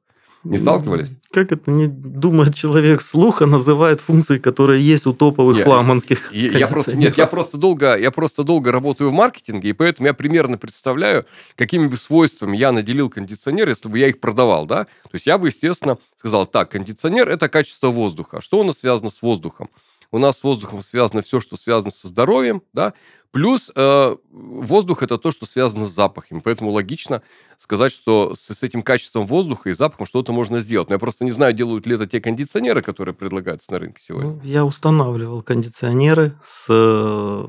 Не 0.51 0.59
сталкивались? 0.59 1.11
Как 1.31 1.53
это 1.53 1.71
не 1.71 1.87
думает 1.87 2.55
человек 2.55 3.03
слуха, 3.03 3.47
называет 3.47 4.01
функции, 4.01 4.39
которые 4.39 4.81
есть 4.81 5.07
у 5.07 5.13
топовых 5.13 5.57
Нет, 5.57 5.65
флагманских 5.65 6.33
я, 6.33 6.59
я 6.59 6.69
просто, 6.69 6.97
Нет, 6.97 7.17
я 7.17 7.27
просто, 7.27 7.57
долго, 7.57 7.97
я 7.97 8.11
просто 8.11 8.45
долго 8.45 8.73
работаю 8.73 9.11
в 9.11 9.13
маркетинге, 9.13 9.71
и 9.71 9.73
поэтому 9.73 10.07
я 10.07 10.15
примерно 10.15 10.57
представляю, 10.59 11.27
какими 11.57 11.87
бы 11.87 11.97
свойствами 11.97 12.57
я 12.57 12.73
наделил 12.73 13.11
кондиционер, 13.11 13.69
если 13.69 13.89
бы 13.89 13.99
я 13.99 14.09
их 14.09 14.21
продавал, 14.21 14.67
да? 14.67 14.85
То 14.85 15.15
есть 15.15 15.27
я 15.27 15.39
бы, 15.39 15.49
естественно, 15.49 15.99
сказал, 16.19 16.47
так, 16.47 16.71
кондиционер– 16.71 17.29
это 17.31 17.49
качество 17.49 17.89
воздуха. 17.89 18.41
Что 18.41 18.61
у 18.61 18.65
нас 18.65 18.79
связано 18.79 19.11
с 19.11 19.21
воздухом? 19.23 19.69
У 20.11 20.19
нас 20.19 20.39
с 20.39 20.43
воздухом 20.43 20.83
связано 20.83 21.23
все, 21.23 21.41
что 21.41 21.57
связано 21.57 21.91
со 21.91 22.09
здоровьем, 22.09 22.63
да, 22.73 22.95
Плюс 23.37 23.71
э, 23.75 24.17
воздух 24.31 25.03
это 25.03 25.19
то, 25.19 25.31
что 25.31 25.45
связано 25.45 25.85
с 25.85 25.93
запахами. 25.93 26.41
Поэтому 26.41 26.71
логично 26.71 27.21
сказать, 27.59 27.93
что 27.93 28.35
с, 28.35 28.55
с 28.55 28.63
этим 28.63 28.83
качеством 28.83 29.27
воздуха 29.27 29.69
и 29.69 29.75
запахом 29.75 30.07
что-то 30.07 30.33
можно 30.33 30.61
сделать. 30.61 30.89
Но 30.89 30.95
я 30.95 30.99
просто 30.99 31.27
не 31.27 31.31
знаю, 31.31 31.53
делают 31.53 31.87
ли 31.87 31.97
это 31.97 32.07
те 32.07 32.19
кондиционеры, 32.19 32.81
которые 32.81 33.15
предлагаются 33.15 33.71
на 33.73 33.79
рынке 33.79 34.03
сегодня. 34.03 34.31
Ну, 34.31 34.41
я 34.43 34.65
устанавливал 34.65 35.43
кондиционеры 35.43 36.33
с, 36.47 37.47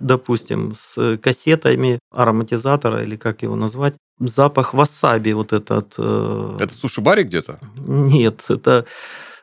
допустим, 0.00 0.74
с 0.76 1.18
кассетами 1.18 2.00
ароматизатора, 2.10 3.04
или 3.04 3.14
как 3.14 3.42
его 3.42 3.54
назвать, 3.54 3.94
запах 4.18 4.74
васаби 4.74 5.34
вот 5.34 5.52
этот. 5.52 5.94
Э, 5.98 6.56
это 6.58 6.74
суши-баре 6.74 7.22
где-то? 7.22 7.60
Нет, 7.76 8.44
это 8.48 8.86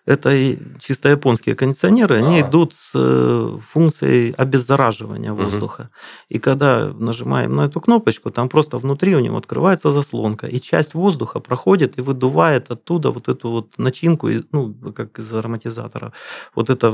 это 0.05 0.31
чисто 0.79 1.09
японские 1.09 1.55
кондиционеры, 1.55 2.17
они 2.17 2.41
а. 2.41 2.49
идут 2.49 2.73
с 2.73 2.91
э, 2.95 3.59
функцией 3.71 4.31
обеззараживания 4.31 5.33
воздуха. 5.33 5.81
Угу. 5.81 5.89
И 6.29 6.39
когда 6.39 6.93
нажимаем 6.93 7.55
на 7.55 7.65
эту 7.65 7.79
кнопочку, 7.79 8.31
там 8.31 8.49
просто 8.49 8.77
внутри 8.79 9.15
у 9.15 9.19
него 9.19 9.37
открывается 9.37 9.91
заслонка, 9.91 10.47
и 10.47 10.59
часть 10.59 10.93
воздуха 10.93 11.39
проходит 11.39 11.99
и 11.99 12.01
выдувает 12.01 12.71
оттуда 12.71 13.11
вот 13.11 13.29
эту 13.29 13.49
вот 13.49 13.77
начинку, 13.77 14.29
ну, 14.51 14.73
как 14.95 15.19
из 15.19 15.31
ароматизатора, 15.33 16.13
вот 16.55 16.69
это 16.69 16.91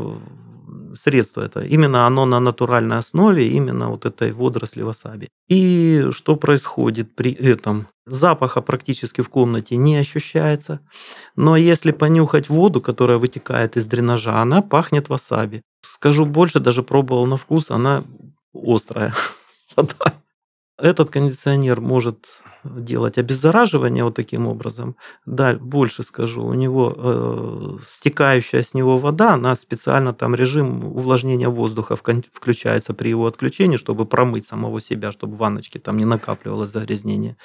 средство 0.98 1.42
это. 1.42 1.62
Именно 1.62 2.08
оно 2.08 2.26
на 2.26 2.40
натуральной 2.40 2.98
основе, 2.98 3.48
именно 3.48 3.90
вот 3.90 4.06
этой 4.06 4.32
водоросли 4.32 4.84
васаби. 4.84 5.30
И 5.48 6.08
что 6.12 6.36
происходит 6.36 7.16
при 7.16 7.32
этом? 7.32 7.88
Запаха 8.06 8.62
практически 8.62 9.22
в 9.22 9.30
комнате 9.30 9.76
не 9.78 9.98
ощущается. 9.98 10.80
Но 11.36 11.58
если 11.58 11.92
понюхать 11.92 12.50
воду, 12.50 12.82
которая 12.82 13.18
вытекает 13.18 13.78
из 13.78 13.86
дренажа, 13.86 14.42
она 14.42 14.62
пахнет 14.62 15.10
васаби. 15.10 15.62
Скажу 15.82 16.26
больше, 16.26 16.60
даже 16.60 16.84
пробовал 16.84 17.28
на 17.28 17.38
вкус, 17.38 17.72
она 17.72 18.04
острая. 18.54 19.14
Этот 20.78 21.10
кондиционер 21.10 21.82
может 21.82 22.28
делать 22.76 23.18
обеззараживание 23.18 24.04
вот 24.04 24.16
таким 24.16 24.48
образом. 24.48 24.96
Да, 25.26 25.54
больше 25.54 26.04
скажу, 26.04 26.44
у 26.46 26.54
него 26.54 26.94
э, 26.98 27.78
стекающая 27.84 28.62
с 28.62 28.74
него 28.74 28.98
вода, 28.98 29.38
на 29.38 29.56
специально 29.56 30.14
там 30.14 30.36
режим 30.36 30.86
увлажнения 30.86 31.50
воздуха 31.50 31.96
включается 31.96 32.94
при 32.94 33.10
его 33.10 33.26
отключении, 33.26 33.78
чтобы 33.78 34.06
промыть 34.06 34.48
самого 34.48 34.82
себя, 34.82 35.12
чтобы 35.12 35.36
в 35.36 35.40
ванночке 35.40 35.80
там 35.80 35.98
не 35.98 36.06
накапливалось 36.06 36.70
загрязнение. 36.70 37.38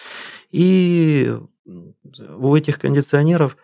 И 0.51 1.37
у 1.65 2.57
этих 2.57 2.79
кондиционеров 2.79 3.57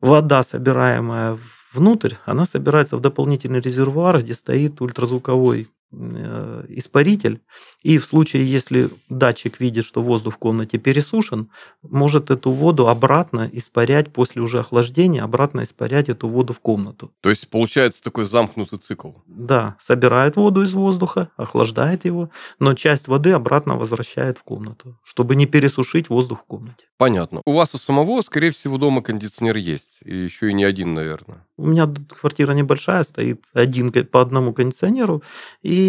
вода, 0.00 0.42
собираемая 0.42 1.38
внутрь, 1.72 2.14
она 2.24 2.44
собирается 2.44 2.96
в 2.96 3.00
дополнительный 3.00 3.60
резервуар, 3.60 4.20
где 4.20 4.34
стоит 4.34 4.80
ультразвуковой 4.80 5.68
испаритель, 5.92 7.40
и 7.82 7.98
в 7.98 8.04
случае, 8.04 8.50
если 8.50 8.88
датчик 9.08 9.60
видит, 9.60 9.84
что 9.84 10.02
воздух 10.02 10.34
в 10.34 10.38
комнате 10.38 10.78
пересушен, 10.78 11.50
может 11.82 12.30
эту 12.30 12.50
воду 12.50 12.88
обратно 12.88 13.48
испарять 13.52 14.12
после 14.12 14.40
уже 14.40 14.60
охлаждения, 14.60 15.22
обратно 15.22 15.62
испарять 15.62 16.08
эту 16.08 16.28
воду 16.28 16.52
в 16.54 16.60
комнату. 16.60 17.12
То 17.20 17.30
есть 17.30 17.48
получается 17.48 18.02
такой 18.02 18.24
замкнутый 18.24 18.78
цикл? 18.78 19.10
Да, 19.26 19.76
собирает 19.80 20.36
воду 20.36 20.62
из 20.62 20.72
воздуха, 20.72 21.28
охлаждает 21.36 22.04
его, 22.04 22.30
но 22.58 22.74
часть 22.74 23.08
воды 23.08 23.32
обратно 23.32 23.76
возвращает 23.76 24.38
в 24.38 24.44
комнату, 24.44 24.98
чтобы 25.02 25.36
не 25.36 25.46
пересушить 25.46 26.08
воздух 26.08 26.40
в 26.40 26.44
комнате. 26.44 26.86
Понятно. 26.96 27.42
У 27.44 27.52
вас 27.52 27.74
у 27.74 27.78
самого, 27.78 28.22
скорее 28.22 28.50
всего, 28.50 28.78
дома 28.78 29.02
кондиционер 29.02 29.56
есть, 29.56 29.98
и 30.04 30.16
еще 30.16 30.50
и 30.50 30.54
не 30.54 30.64
один, 30.64 30.94
наверное. 30.94 31.46
У 31.56 31.66
меня 31.66 31.86
квартира 32.08 32.52
небольшая, 32.52 33.02
стоит 33.02 33.44
один 33.52 33.90
по 33.90 34.20
одному 34.20 34.52
кондиционеру, 34.52 35.22
и 35.62 35.81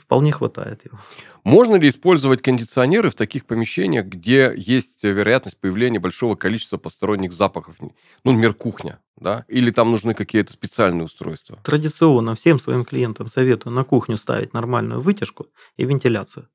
вполне 0.00 0.32
хватает 0.32 0.84
его. 0.84 0.98
Можно 1.44 1.76
ли 1.76 1.88
использовать 1.88 2.42
кондиционеры 2.42 3.10
в 3.10 3.14
таких 3.14 3.46
помещениях, 3.46 4.06
где 4.06 4.52
есть 4.56 5.02
вероятность 5.02 5.58
появления 5.58 5.98
большого 5.98 6.36
количества 6.36 6.78
посторонних 6.78 7.32
запахов? 7.32 7.76
Ну, 7.80 7.92
например, 8.24 8.54
кухня, 8.54 9.00
да? 9.16 9.44
Или 9.48 9.70
там 9.70 9.90
нужны 9.90 10.14
какие-то 10.14 10.52
специальные 10.52 11.04
устройства? 11.04 11.58
Традиционно 11.62 12.34
всем 12.34 12.58
своим 12.58 12.84
клиентам 12.84 13.28
советую 13.28 13.74
на 13.74 13.84
кухню 13.84 14.16
ставить 14.16 14.54
нормальную 14.54 15.00
вытяжку 15.00 15.46
и 15.76 15.84
вентиляцию. 15.84 16.48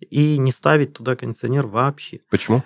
И 0.00 0.38
не 0.38 0.50
ставить 0.50 0.94
туда 0.94 1.14
кондиционер 1.14 1.66
вообще. 1.66 2.20
Почему? 2.28 2.62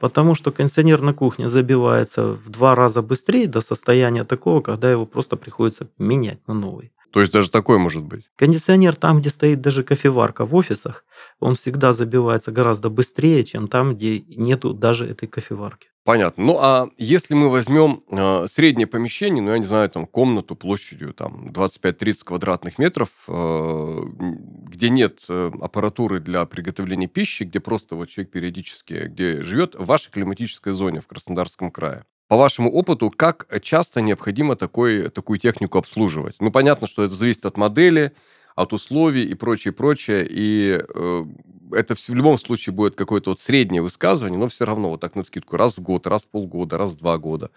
Потому 0.00 0.34
что 0.34 0.50
кондиционер 0.50 1.00
на 1.00 1.14
кухне 1.14 1.48
забивается 1.48 2.32
в 2.32 2.50
два 2.50 2.74
раза 2.74 3.02
быстрее 3.02 3.46
до 3.46 3.60
состояния 3.60 4.24
такого, 4.24 4.60
когда 4.60 4.90
его 4.90 5.06
просто 5.06 5.36
приходится 5.36 5.88
менять 5.96 6.40
на 6.48 6.54
новый. 6.54 6.92
То 7.12 7.20
есть 7.20 7.32
даже 7.32 7.50
такой 7.50 7.78
может 7.78 8.04
быть? 8.04 8.24
Кондиционер 8.36 8.94
там, 8.96 9.20
где 9.20 9.28
стоит 9.28 9.60
даже 9.60 9.84
кофеварка 9.84 10.46
в 10.46 10.54
офисах, 10.54 11.04
он 11.40 11.54
всегда 11.54 11.92
забивается 11.92 12.52
гораздо 12.52 12.88
быстрее, 12.88 13.44
чем 13.44 13.68
там, 13.68 13.94
где 13.94 14.20
нету 14.20 14.72
даже 14.72 15.06
этой 15.06 15.28
кофеварки. 15.28 15.88
Понятно. 16.04 16.44
Ну, 16.44 16.58
а 16.60 16.88
если 16.98 17.34
мы 17.34 17.48
возьмем 17.48 18.02
э, 18.08 18.46
среднее 18.48 18.88
помещение, 18.88 19.40
ну, 19.40 19.52
я 19.52 19.58
не 19.58 19.64
знаю, 19.64 19.88
там, 19.88 20.06
комнату 20.06 20.56
площадью 20.56 21.14
там 21.14 21.50
25-30 21.50 22.24
квадратных 22.24 22.78
метров, 22.78 23.10
э, 23.28 23.98
где 24.18 24.90
нет 24.90 25.20
э, 25.28 25.52
аппаратуры 25.60 26.18
для 26.18 26.44
приготовления 26.46 27.06
пищи, 27.06 27.44
где 27.44 27.60
просто 27.60 27.94
вот 27.94 28.08
человек 28.08 28.32
периодически, 28.32 29.04
где 29.06 29.42
живет 29.42 29.76
в 29.76 29.84
вашей 29.84 30.10
климатической 30.10 30.72
зоне 30.72 31.00
в 31.00 31.06
Краснодарском 31.06 31.70
крае. 31.70 32.04
По 32.32 32.38
вашему 32.38 32.72
опыту, 32.72 33.12
как 33.14 33.46
часто 33.60 34.00
необходимо 34.00 34.56
такой, 34.56 35.10
такую 35.10 35.38
технику 35.38 35.76
обслуживать? 35.76 36.36
Ну, 36.40 36.50
понятно, 36.50 36.86
что 36.86 37.04
это 37.04 37.12
зависит 37.12 37.44
от 37.44 37.58
модели, 37.58 38.12
от 38.56 38.72
условий 38.72 39.24
и 39.24 39.34
прочее, 39.34 39.72
прочее. 39.72 40.26
И 40.30 40.80
э, 40.82 41.24
это 41.72 41.94
в 41.94 42.08
любом 42.08 42.38
случае 42.38 42.72
будет 42.72 42.94
какое-то 42.94 43.28
вот 43.28 43.40
среднее 43.40 43.82
высказывание, 43.82 44.38
но 44.38 44.48
все 44.48 44.64
равно 44.64 44.88
вот 44.88 45.00
так 45.02 45.14
на 45.14 45.24
скидку 45.24 45.58
раз 45.58 45.76
в 45.76 45.82
год, 45.82 46.06
раз 46.06 46.22
в 46.22 46.28
полгода, 46.28 46.78
раз 46.78 46.92
в 46.92 46.96
два 46.96 47.18
года. 47.18 47.50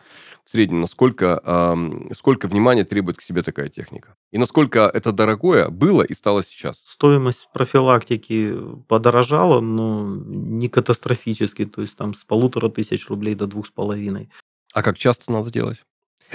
В 0.44 0.50
среднем, 0.50 0.82
насколько, 0.82 1.42
э, 1.42 2.14
сколько 2.14 2.50
внимания 2.50 2.84
требует 2.84 3.16
к 3.16 3.22
себе 3.22 3.44
такая 3.44 3.70
техника? 3.70 4.18
И 4.34 4.38
насколько 4.38 4.92
это 4.94 5.14
дорогое 5.14 5.70
было 5.70 6.02
и 6.02 6.14
стало 6.14 6.44
сейчас? 6.44 6.84
Стоимость 6.86 7.48
профилактики 7.54 8.54
подорожала, 8.90 9.62
но 9.62 10.18
не 10.26 10.68
катастрофически, 10.68 11.64
то 11.64 11.82
есть 11.82 11.96
там 11.96 12.14
с 12.14 12.26
полутора 12.26 12.68
тысяч 12.68 13.08
рублей 13.08 13.36
до 13.36 13.48
двух 13.48 13.68
с 13.68 13.72
половиной. 13.72 14.30
А 14.76 14.84
как 14.84 14.98
часто 14.98 15.32
надо 15.32 15.50
делать? 15.52 15.78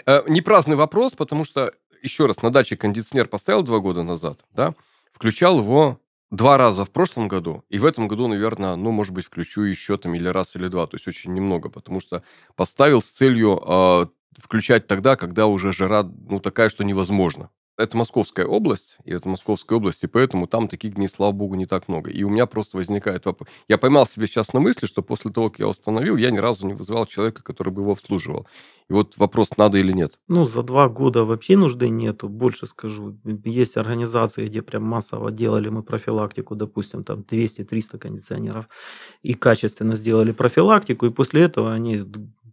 Э, 0.07 0.23
не 0.27 0.41
вопрос, 0.75 1.13
потому 1.13 1.45
что 1.45 1.75
еще 2.01 2.25
раз, 2.25 2.41
на 2.41 2.51
даче 2.51 2.75
кондиционер 2.75 3.29
поставил 3.29 3.63
два 3.63 3.81
года 3.81 4.03
назад, 4.03 4.43
да, 4.53 4.75
включал 5.13 5.59
его 5.59 6.01
два 6.31 6.57
раза 6.57 6.87
в 6.87 6.91
прошлом 6.91 7.29
году, 7.29 7.65
и 7.69 7.79
в 7.79 7.85
этом 7.85 8.09
году, 8.09 8.29
наверное, 8.29 8.77
ну, 8.77 8.93
может 8.93 9.13
быть, 9.13 9.27
включу 9.27 9.61
еще 9.63 9.99
там 9.99 10.15
или 10.15 10.27
раз, 10.27 10.57
или 10.57 10.69
два, 10.69 10.87
то 10.87 10.97
есть 10.97 11.07
очень 11.07 11.35
немного, 11.35 11.69
потому 11.69 12.01
что 12.01 12.23
поставил 12.57 13.03
с 13.03 13.11
целью 13.11 13.63
э, 13.63 14.07
включать 14.39 14.87
тогда, 14.87 15.17
когда 15.17 15.47
уже 15.47 15.75
жара, 15.75 16.03
ну, 16.03 16.41
такая, 16.41 16.71
что 16.71 16.83
невозможно 16.83 17.51
это 17.81 17.97
Московская 17.97 18.47
область, 18.47 18.97
и 19.05 19.13
это 19.13 19.29
Московская 19.29 19.77
область, 19.77 20.03
и 20.05 20.07
поэтому 20.07 20.47
там 20.47 20.69
таких 20.69 20.95
дней, 20.95 21.09
слава 21.09 21.33
богу, 21.33 21.55
не 21.55 21.67
так 21.67 21.89
много. 21.89 22.11
И 22.11 22.23
у 22.23 22.29
меня 22.29 22.47
просто 22.47 22.77
возникает 22.77 23.25
вопрос. 23.25 23.49
Я 23.69 23.79
поймал 23.79 24.07
себя 24.07 24.27
сейчас 24.27 24.53
на 24.53 24.61
мысли, 24.61 24.87
что 24.87 25.03
после 25.03 25.33
того, 25.33 25.51
как 25.51 25.61
я 25.61 25.69
установил, 25.69 26.17
я 26.17 26.31
ни 26.31 26.39
разу 26.39 26.67
не 26.67 26.75
вызывал 26.75 27.07
человека, 27.07 27.43
который 27.43 27.73
бы 27.73 27.83
его 27.83 27.93
обслуживал. 27.93 28.47
И 28.89 28.93
вот 28.93 29.17
вопрос, 29.17 29.57
надо 29.57 29.79
или 29.79 29.93
нет. 29.93 30.19
Ну, 30.29 30.47
за 30.47 30.63
два 30.63 30.89
года 30.89 31.25
вообще 31.25 31.57
нужды 31.57 31.89
нету, 31.89 32.29
больше 32.29 32.67
скажу. 32.67 33.17
Есть 33.45 33.77
организации, 33.77 34.47
где 34.47 34.63
прям 34.63 34.83
массово 34.83 35.31
делали 35.31 35.69
мы 35.69 35.83
профилактику, 35.83 36.57
допустим, 36.57 37.05
там 37.05 37.21
200-300 37.21 37.99
кондиционеров, 37.99 38.69
и 39.23 39.35
качественно 39.35 39.95
сделали 39.95 40.33
профилактику, 40.33 41.07
и 41.07 41.11
после 41.11 41.43
этого 41.43 41.73
они 41.73 42.03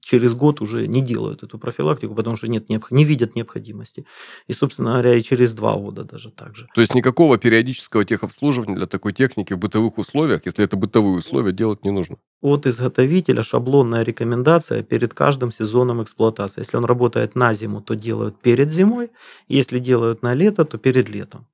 через 0.08 0.34
год 0.34 0.62
уже 0.62 0.88
не 0.88 1.02
делают 1.02 1.44
эту 1.44 1.60
профилактику, 1.60 2.16
потому 2.16 2.38
что 2.38 2.48
нет, 2.48 2.70
не 2.70 3.04
видят 3.04 3.36
необходимости. 3.36 4.06
И, 4.48 4.54
собственно 4.54 4.92
говоря, 4.92 5.16
и 5.16 5.22
через 5.22 5.54
два 5.54 5.76
года 5.76 6.04
даже 6.04 6.32
так 6.32 6.56
же. 6.56 6.68
То 6.74 6.82
есть 6.82 6.96
никакого 6.96 7.38
периодического 7.38 8.06
техобслуживания 8.06 8.76
для 8.76 8.88
такой 8.88 9.14
техники 9.14 9.54
в 9.54 9.58
бытовых 9.58 9.98
условиях, 9.98 10.46
если 10.46 10.64
это 10.64 10.78
бытовые 10.78 11.18
условия, 11.18 11.52
делать 11.52 11.84
не 11.84 11.92
нужно? 11.92 12.18
От 12.42 12.66
изготовителя 12.66 13.44
шаблонная 13.44 14.04
рекомендация 14.04 14.82
перед 14.82 15.14
каждым 15.14 15.52
сезоном 15.52 16.02
эксплуатации. 16.02 16.62
Если 16.62 16.78
он 16.78 16.86
работает 16.86 17.36
на 17.36 17.54
зиму, 17.54 17.82
то 17.82 17.96
делают 17.96 18.40
перед 18.42 18.72
зимой. 18.72 19.12
Если 19.50 19.80
делают 19.80 20.22
на 20.22 20.34
лето, 20.34 20.64
то 20.64 20.78
перед 20.78 21.10
летом. 21.10 21.48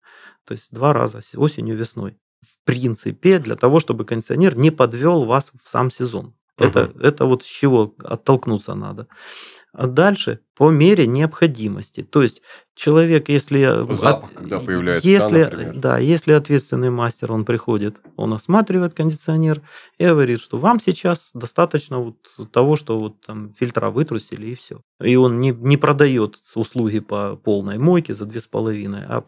То 0.46 0.54
есть 0.54 0.72
два 0.72 0.94
раза, 0.94 1.22
осенью, 1.36 1.76
весной. 1.76 2.18
В 2.42 2.66
принципе, 2.66 3.40
для 3.40 3.56
того, 3.56 3.80
чтобы 3.80 4.06
кондиционер 4.06 4.58
не 4.58 4.70
подвел 4.70 5.26
вас 5.26 5.52
в 5.64 5.70
сам 5.70 5.90
сезон. 5.90 6.34
Это, 6.58 6.92
это 7.02 7.26
вот 7.26 7.44
с 7.44 7.46
чего 7.46 7.96
оттолкнуться 8.04 8.76
надо. 8.76 9.08
А 9.74 9.88
дальше 9.88 10.40
по 10.56 10.70
мере 10.70 11.08
необходимости. 11.08 12.04
То 12.04 12.22
есть 12.22 12.44
человек, 12.76 13.28
если... 13.28 13.64
Запах, 13.92 14.30
от, 14.30 14.38
когда 14.38 14.60
появляется, 14.60 15.08
если, 15.08 15.46
да, 15.46 15.72
Да, 15.74 15.98
если 15.98 16.34
ответственный 16.34 16.92
мастер, 16.92 17.32
он 17.32 17.44
приходит, 17.44 18.00
он 18.16 18.34
осматривает 18.34 18.94
кондиционер 18.94 19.64
и 19.98 20.06
говорит, 20.06 20.40
что 20.40 20.60
вам 20.60 20.80
сейчас 20.80 21.32
достаточно 21.34 21.98
вот 21.98 22.18
того, 22.52 22.76
что 22.76 23.00
вот 23.00 23.22
там 23.22 23.52
фильтра 23.54 23.90
вытрусили 23.90 24.50
и 24.52 24.56
все. 24.56 24.82
И 25.02 25.16
он 25.16 25.40
не, 25.40 25.50
не 25.50 25.78
продает 25.78 26.38
услуги 26.54 27.00
по 27.00 27.36
полной 27.36 27.80
мойке 27.80 28.14
за 28.14 28.26
две 28.26 28.42
с 28.42 28.46
половиной, 28.46 29.06
а 29.08 29.24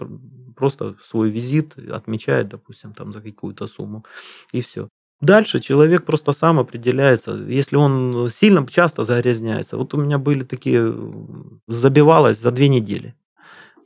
просто 0.56 0.96
свой 1.02 1.32
визит 1.32 1.76
отмечает, 1.92 2.50
допустим, 2.50 2.94
там 2.94 3.12
за 3.12 3.20
какую-то 3.20 3.66
сумму 3.68 4.06
и 4.52 4.62
все. 4.62 4.90
Дальше 5.26 5.60
человек 5.60 6.06
просто 6.06 6.34
сам 6.34 6.60
определяется, 6.60 7.32
если 7.32 7.78
он 7.78 8.30
сильно 8.30 8.66
часто 8.68 9.04
загрязняется. 9.04 9.76
Вот 9.76 9.96
у 9.96 9.98
меня 9.98 10.20
были 10.20 10.44
такие, 10.44 10.96
забивалось 11.68 12.40
за 12.40 12.52
две 12.52 12.68
недели. 12.68 13.16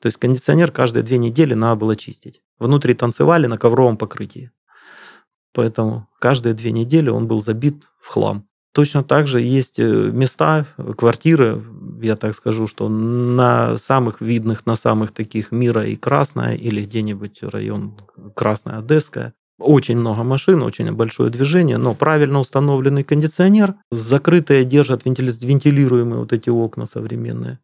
То 0.01 0.07
есть 0.07 0.17
кондиционер 0.17 0.71
каждые 0.71 1.01
две 1.01 1.17
недели 1.17 1.53
надо 1.53 1.77
было 1.77 1.95
чистить. 1.95 2.41
Внутри 2.59 2.93
танцевали 2.93 3.47
на 3.47 3.57
ковровом 3.57 3.95
покрытии. 3.95 4.51
Поэтому 5.53 6.09
каждые 6.19 6.53
две 6.53 6.73
недели 6.73 7.09
он 7.09 7.25
был 7.27 7.41
забит 7.41 7.85
в 8.01 8.07
хлам. 8.07 8.45
Точно 8.73 9.01
так 9.03 9.27
же 9.27 9.39
есть 9.39 9.79
э, 9.79 10.11
места, 10.11 10.65
квартиры, 10.97 11.63
я 12.01 12.17
так 12.17 12.35
скажу, 12.35 12.67
что 12.67 12.89
на 12.89 13.77
самых 13.77 14.19
видных, 14.19 14.65
на 14.65 14.75
самых 14.75 15.11
таких 15.11 15.53
мира 15.53 15.85
и 15.85 15.95
Красная, 15.95 16.55
или 16.55 16.83
где-нибудь 16.83 17.43
район 17.43 17.97
Красная 18.35 18.79
Одесская, 18.79 19.33
очень 19.59 19.97
много 19.97 20.23
машин, 20.23 20.63
очень 20.63 20.91
большое 20.91 21.29
движение, 21.29 21.77
но 21.77 21.93
правильно 21.93 22.39
установленный 22.39 23.03
кондиционер, 23.03 23.75
закрытые 23.91 24.63
держат 24.63 25.05
вентилируемые 25.05 26.19
вот 26.19 26.33
эти 26.33 26.49
окна 26.49 26.85
современные. 26.85 27.59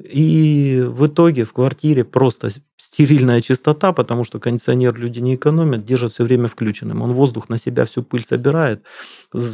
И 0.00 0.82
в 0.86 1.06
итоге 1.06 1.44
в 1.44 1.52
квартире 1.52 2.04
просто 2.04 2.50
стерильная 2.78 3.42
чистота, 3.42 3.92
потому 3.92 4.24
что 4.24 4.40
кондиционер 4.40 4.96
люди 4.96 5.20
не 5.20 5.34
экономят, 5.34 5.84
держат 5.84 6.12
все 6.12 6.24
время 6.24 6.48
включенным. 6.48 7.02
Он 7.02 7.12
воздух 7.12 7.48
на 7.48 7.58
себя 7.58 7.84
всю 7.84 8.02
пыль 8.02 8.24
собирает. 8.24 8.82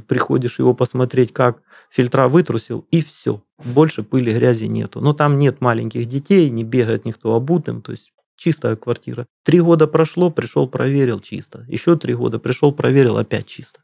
Приходишь 0.07 0.61
его 0.61 0.75
посмотреть, 0.75 1.33
как 1.33 1.63
фильтра 1.91 2.29
вытрусил, 2.29 2.87
и 2.91 3.03
все. 3.03 3.43
Больше 3.65 4.03
пыли, 4.03 4.33
грязи 4.33 4.67
нету. 4.67 5.01
Но 5.01 5.13
там 5.13 5.39
нет 5.39 5.61
маленьких 5.61 6.07
детей, 6.07 6.51
не 6.51 6.63
бегает 6.63 7.05
никто 7.05 7.35
обутым. 7.35 7.83
То 7.83 7.93
есть 7.93 8.13
чистая 8.39 8.77
квартира. 8.77 9.27
Три 9.45 9.61
года 9.61 9.87
прошло, 9.87 10.31
пришел, 10.31 10.69
проверил, 10.69 11.21
чисто. 11.21 11.67
Еще 11.69 11.97
три 11.97 12.15
года 12.15 12.39
пришел, 12.39 12.73
проверил, 12.73 13.19
опять 13.19 13.47
чисто. 13.47 13.81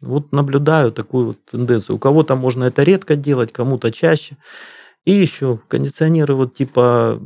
Вот 0.00 0.32
наблюдаю 0.32 0.90
такую 0.90 1.26
вот 1.28 1.44
тенденцию. 1.44 1.96
У 1.96 1.98
кого-то 1.98 2.34
можно 2.34 2.64
это 2.64 2.82
редко 2.82 3.14
делать, 3.14 3.52
кому-то 3.52 3.92
чаще. 3.92 4.36
И 5.04 5.12
еще 5.12 5.60
кондиционеры 5.68 6.34
вот 6.34 6.54
типа 6.54 7.20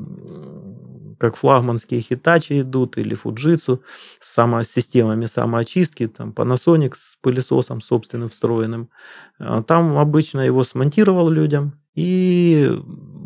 как 1.19 1.37
флагманские 1.37 2.01
Hitachi 2.01 2.61
идут 2.61 2.97
или 2.97 3.17
Fujitsu 3.17 3.81
с 4.21 4.35
само, 4.35 4.63
системами 4.63 5.27
самоочистки, 5.27 6.07
там 6.07 6.31
Panasonic 6.31 6.95
с 6.95 7.17
пылесосом 7.21 7.81
собственным 7.81 8.29
встроенным. 8.29 8.89
А 9.39 9.63
там 9.63 9.99
обычно 9.99 10.41
его 10.41 10.63
смонтировал 10.63 11.29
людям, 11.29 11.75
и 11.95 12.71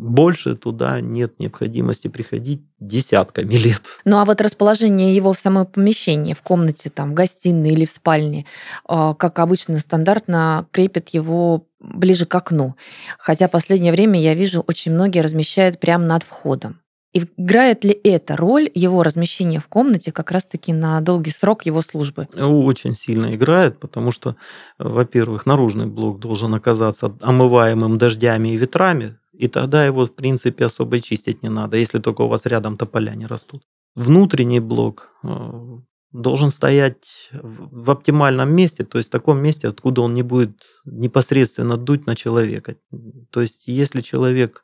больше 0.03 0.55
туда 0.55 0.99
нет 0.99 1.39
необходимости 1.39 2.07
приходить 2.07 2.61
десятками 2.79 3.55
лет. 3.55 3.81
Ну 4.05 4.17
а 4.17 4.25
вот 4.25 4.41
расположение 4.41 5.15
его 5.15 5.33
в 5.33 5.39
самом 5.39 5.65
помещении, 5.65 6.33
в 6.33 6.41
комнате, 6.41 6.89
там, 6.89 7.11
в 7.11 7.13
гостиной 7.13 7.71
или 7.71 7.85
в 7.85 7.91
спальне, 7.91 8.45
а, 8.85 9.13
как 9.13 9.39
обычно 9.39 9.79
стандартно 9.79 10.67
крепят 10.71 11.09
его 11.09 11.65
ближе 11.79 12.25
к 12.25 12.35
окну. 12.35 12.75
Хотя 13.17 13.47
последнее 13.47 13.91
время 13.91 14.19
я 14.19 14.35
вижу, 14.35 14.61
очень 14.61 14.91
многие 14.91 15.19
размещают 15.19 15.79
прямо 15.79 16.05
над 16.05 16.23
входом. 16.23 16.79
Играет 17.13 17.83
ли 17.83 17.91
это 18.03 18.35
роль 18.35 18.71
его 18.73 19.03
размещения 19.03 19.59
в 19.59 19.67
комнате 19.67 20.11
как 20.11 20.31
раз-таки 20.31 20.73
на 20.73 20.99
долгий 20.99 21.29
срок 21.29 21.65
его 21.65 21.83
службы? 21.83 22.27
Очень 22.35 22.95
сильно 22.95 23.35
играет, 23.35 23.79
потому 23.79 24.11
что, 24.11 24.35
во-первых, 24.79 25.45
наружный 25.45 25.85
блок 25.85 26.19
должен 26.19 26.55
оказаться 26.55 27.15
омываемым 27.21 27.99
дождями 27.99 28.49
и 28.49 28.57
ветрами, 28.57 29.19
и 29.31 29.47
тогда 29.47 29.85
его, 29.85 30.07
в 30.07 30.15
принципе, 30.15 30.65
особо 30.65 30.99
чистить 31.01 31.43
не 31.43 31.49
надо, 31.49 31.77
если 31.77 31.99
только 31.99 32.21
у 32.21 32.27
вас 32.27 32.47
рядом 32.47 32.77
тополя 32.77 33.13
не 33.13 33.27
растут. 33.27 33.61
Внутренний 33.93 34.59
блок 34.59 35.11
э, 35.23 35.77
должен 36.11 36.49
стоять 36.49 37.29
в 37.31 37.91
оптимальном 37.91 38.51
месте, 38.51 38.85
то 38.85 38.97
есть 38.97 39.09
в 39.09 39.11
таком 39.11 39.39
месте, 39.39 39.67
откуда 39.67 40.01
он 40.01 40.15
не 40.15 40.23
будет 40.23 40.61
непосредственно 40.85 41.77
дуть 41.77 42.07
на 42.07 42.15
человека. 42.15 42.75
То 43.29 43.41
есть 43.41 43.67
если 43.67 44.01
человек 44.01 44.63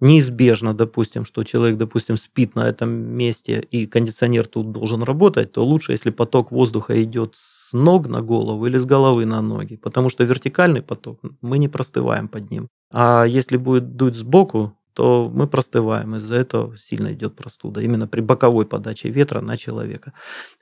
неизбежно, 0.00 0.74
допустим, 0.74 1.24
что 1.24 1.44
человек, 1.44 1.78
допустим, 1.78 2.16
спит 2.16 2.54
на 2.54 2.68
этом 2.68 2.90
месте 2.90 3.60
и 3.70 3.86
кондиционер 3.86 4.46
тут 4.46 4.72
должен 4.72 5.02
работать, 5.02 5.52
то 5.52 5.64
лучше, 5.64 5.92
если 5.92 6.10
поток 6.10 6.50
воздуха 6.52 7.02
идет 7.02 7.34
с 7.36 7.72
ног 7.72 8.08
на 8.08 8.20
голову 8.22 8.66
или 8.66 8.78
с 8.78 8.84
головы 8.86 9.24
на 9.24 9.40
ноги, 9.40 9.76
потому 9.76 10.10
что 10.10 10.24
вертикальный 10.24 10.82
поток, 10.82 11.20
мы 11.40 11.58
не 11.58 11.68
простываем 11.68 12.28
под 12.28 12.50
ним. 12.50 12.68
А 12.92 13.24
если 13.24 13.56
будет 13.56 13.96
дуть 13.96 14.14
сбоку, 14.14 14.76
то 14.94 15.30
мы 15.32 15.46
простываем. 15.46 16.16
Из-за 16.16 16.36
этого 16.36 16.78
сильно 16.78 17.12
идет 17.12 17.34
простуда. 17.34 17.80
Именно 17.80 18.06
при 18.06 18.20
боковой 18.20 18.64
подаче 18.64 19.10
ветра 19.10 19.40
на 19.40 19.56
человека. 19.56 20.12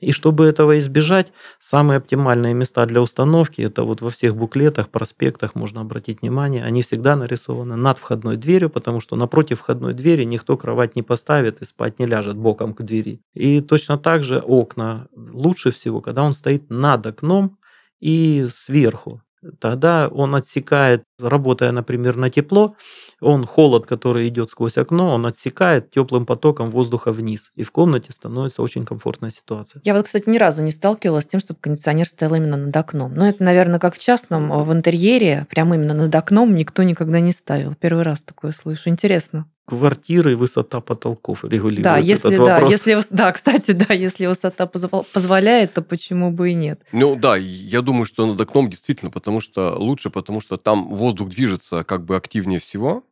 И 0.00 0.12
чтобы 0.12 0.46
этого 0.46 0.78
избежать, 0.78 1.32
самые 1.58 1.98
оптимальные 1.98 2.54
места 2.54 2.86
для 2.86 3.02
установки, 3.02 3.60
это 3.60 3.84
вот 3.84 4.00
во 4.00 4.10
всех 4.10 4.34
буклетах, 4.34 4.88
проспектах, 4.88 5.54
можно 5.54 5.82
обратить 5.82 6.22
внимание, 6.22 6.64
они 6.64 6.82
всегда 6.82 7.14
нарисованы 7.14 7.76
над 7.76 7.98
входной 7.98 8.36
дверью, 8.36 8.70
потому 8.70 9.00
что 9.00 9.16
напротив 9.16 9.60
входной 9.60 9.92
двери 9.92 10.24
никто 10.24 10.56
кровать 10.56 10.96
не 10.96 11.02
поставит 11.02 11.60
и 11.60 11.66
спать 11.66 11.98
не 11.98 12.06
ляжет 12.06 12.36
боком 12.36 12.72
к 12.72 12.82
двери. 12.82 13.20
И 13.34 13.60
точно 13.60 13.98
так 13.98 14.24
же 14.24 14.38
окна 14.38 15.08
лучше 15.14 15.70
всего, 15.70 16.00
когда 16.00 16.22
он 16.22 16.32
стоит 16.32 16.70
над 16.70 17.06
окном 17.06 17.58
и 18.00 18.48
сверху 18.50 19.22
тогда 19.60 20.08
он 20.08 20.34
отсекает, 20.34 21.04
работая, 21.18 21.72
например, 21.72 22.16
на 22.16 22.30
тепло, 22.30 22.76
он 23.20 23.46
холод, 23.46 23.86
который 23.86 24.28
идет 24.28 24.50
сквозь 24.50 24.76
окно, 24.78 25.14
он 25.14 25.26
отсекает 25.26 25.90
теплым 25.90 26.26
потоком 26.26 26.70
воздуха 26.70 27.12
вниз, 27.12 27.50
и 27.54 27.62
в 27.62 27.70
комнате 27.70 28.12
становится 28.12 28.62
очень 28.62 28.84
комфортная 28.84 29.30
ситуация. 29.30 29.80
Я 29.84 29.94
вот, 29.94 30.06
кстати, 30.06 30.28
ни 30.28 30.38
разу 30.38 30.62
не 30.62 30.70
сталкивалась 30.70 31.24
с 31.24 31.28
тем, 31.28 31.40
чтобы 31.40 31.60
кондиционер 31.60 32.08
стоял 32.08 32.34
именно 32.34 32.56
над 32.56 32.76
окном. 32.76 33.14
Но 33.14 33.28
это, 33.28 33.42
наверное, 33.42 33.78
как 33.78 33.94
в 33.94 33.98
частном, 33.98 34.50
в 34.64 34.72
интерьере, 34.72 35.46
прямо 35.48 35.76
именно 35.76 35.94
над 35.94 36.14
окном 36.14 36.54
никто 36.54 36.82
никогда 36.82 37.20
не 37.20 37.32
ставил. 37.32 37.74
Первый 37.74 38.02
раз 38.02 38.22
такое 38.22 38.52
слышу. 38.52 38.88
Интересно 38.88 39.46
квартиры 39.72 40.36
высота 40.36 40.82
потолков 40.82 41.44
регулирует 41.44 41.82
да, 41.82 41.96
если, 41.96 42.30
этот 42.30 42.44
да, 42.44 42.54
вопрос. 42.54 42.72
Если, 42.72 42.98
да, 43.08 43.32
кстати, 43.32 43.70
да, 43.88 43.94
если 43.94 44.26
высота 44.26 44.66
позволяет, 44.66 45.72
то 45.72 45.80
почему 45.80 46.30
бы 46.30 46.50
и 46.50 46.54
нет? 46.54 46.82
Ну 46.92 47.16
да, 47.16 47.36
я 47.38 47.80
думаю, 47.80 48.04
что 48.04 48.26
над 48.26 48.38
окном 48.38 48.68
действительно, 48.68 49.10
потому 49.10 49.40
что 49.40 49.74
лучше, 49.78 50.10
потому 50.10 50.42
что 50.42 50.58
там 50.58 50.90
воздух 50.90 51.30
движется 51.30 51.84
как 51.84 52.04
бы 52.04 52.16
активнее 52.16 52.60
всего, 52.60 53.02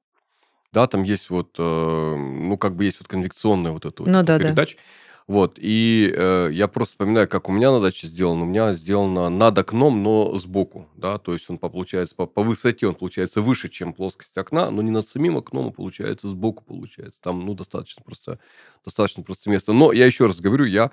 да, 0.74 0.86
там 0.86 1.02
есть 1.02 1.30
вот, 1.30 1.56
э, 1.58 2.16
ну 2.16 2.58
как 2.58 2.76
бы 2.76 2.84
есть 2.84 2.98
вот 3.00 3.08
конвекционная 3.08 3.72
вот 3.72 3.86
эта 3.86 4.02
вот 4.02 4.12
ну, 4.12 4.22
да, 4.22 4.38
передача. 4.38 4.76
Да. 4.76 4.82
Вот, 5.30 5.60
и 5.60 6.12
э, 6.12 6.48
я 6.50 6.66
просто 6.66 6.94
вспоминаю, 6.94 7.28
как 7.28 7.48
у 7.48 7.52
меня 7.52 7.70
на 7.70 7.78
даче 7.78 8.08
сделано. 8.08 8.42
У 8.42 8.46
меня 8.46 8.72
сделано 8.72 9.28
над 9.28 9.56
окном, 9.56 10.02
но 10.02 10.36
сбоку, 10.38 10.88
да, 10.96 11.18
то 11.18 11.34
есть 11.34 11.48
он 11.48 11.56
получается 11.56 12.16
по, 12.16 12.26
по 12.26 12.42
высоте, 12.42 12.88
он 12.88 12.96
получается 12.96 13.40
выше, 13.40 13.68
чем 13.68 13.92
плоскость 13.92 14.36
окна, 14.36 14.72
но 14.72 14.82
не 14.82 14.90
над 14.90 15.08
самим 15.08 15.36
окном, 15.36 15.68
а 15.68 15.70
получается 15.70 16.26
сбоку 16.26 16.64
получается. 16.64 17.20
Там, 17.22 17.46
ну, 17.46 17.54
достаточно 17.54 18.02
просто, 18.02 18.40
достаточно 18.84 19.22
просто 19.22 19.50
место. 19.50 19.72
Но 19.72 19.92
я 19.92 20.04
еще 20.04 20.26
раз 20.26 20.40
говорю, 20.40 20.64
я 20.64 20.90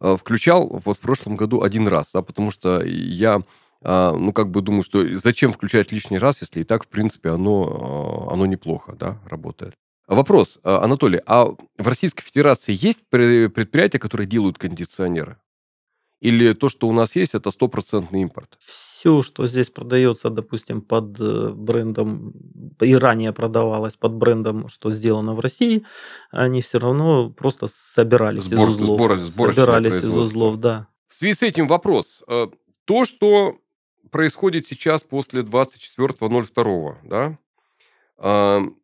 э, 0.00 0.16
включал 0.16 0.68
вот 0.68 0.96
в 0.96 1.00
прошлом 1.00 1.34
году 1.34 1.62
один 1.62 1.88
раз, 1.88 2.10
да, 2.14 2.22
потому 2.22 2.52
что 2.52 2.84
я 2.84 3.42
а, 3.82 4.12
ну, 4.12 4.32
как 4.32 4.52
бы 4.52 4.62
думаю, 4.62 4.84
что 4.84 5.04
зачем 5.18 5.52
включать 5.52 5.90
лишний 5.90 6.18
раз, 6.18 6.42
если 6.42 6.60
и 6.60 6.64
так, 6.64 6.84
в 6.84 6.86
принципе, 6.86 7.30
оно, 7.30 8.28
а, 8.30 8.34
оно 8.34 8.46
неплохо, 8.46 8.94
да, 8.94 9.18
работает. 9.28 9.74
Вопрос, 10.10 10.58
а, 10.62 10.84
Анатолий, 10.84 11.20
а 11.24 11.46
в 11.46 11.88
Российской 11.88 12.22
Федерации 12.22 12.76
есть 12.78 13.00
предприятия, 13.08 13.98
которые 13.98 14.26
делают 14.26 14.58
кондиционеры? 14.58 15.38
Или 16.20 16.52
то, 16.52 16.68
что 16.68 16.88
у 16.88 16.92
нас 16.92 17.16
есть, 17.16 17.34
это 17.34 17.50
стопроцентный 17.50 18.20
импорт? 18.20 18.58
все, 19.00 19.22
что 19.22 19.46
здесь 19.46 19.70
продается, 19.70 20.28
допустим, 20.28 20.82
под 20.82 21.18
э, 21.20 21.52
брендом, 21.54 22.34
и 22.80 22.94
ранее 22.94 23.32
продавалось 23.32 23.96
под 23.96 24.12
брендом, 24.12 24.68
что 24.68 24.90
сделано 24.90 25.34
в 25.34 25.40
России, 25.40 25.84
они 26.30 26.60
все 26.60 26.78
равно 26.78 27.30
просто 27.30 27.66
собирались 27.68 28.44
Сбор, 28.44 28.68
из 28.68 28.78
узлов. 28.78 29.18
Сбор, 29.20 29.54
собирались 29.54 29.94
из 29.94 30.14
узлов, 30.14 30.56
да. 30.56 30.86
В 31.08 31.14
связи 31.14 31.32
с 31.32 31.42
этим 31.42 31.66
вопрос. 31.66 32.22
Э, 32.28 32.48
то, 32.84 33.06
что 33.06 33.56
происходит 34.10 34.68
сейчас 34.68 35.02
после 35.02 35.40
24.02, 35.40 36.96
да, 37.04 37.38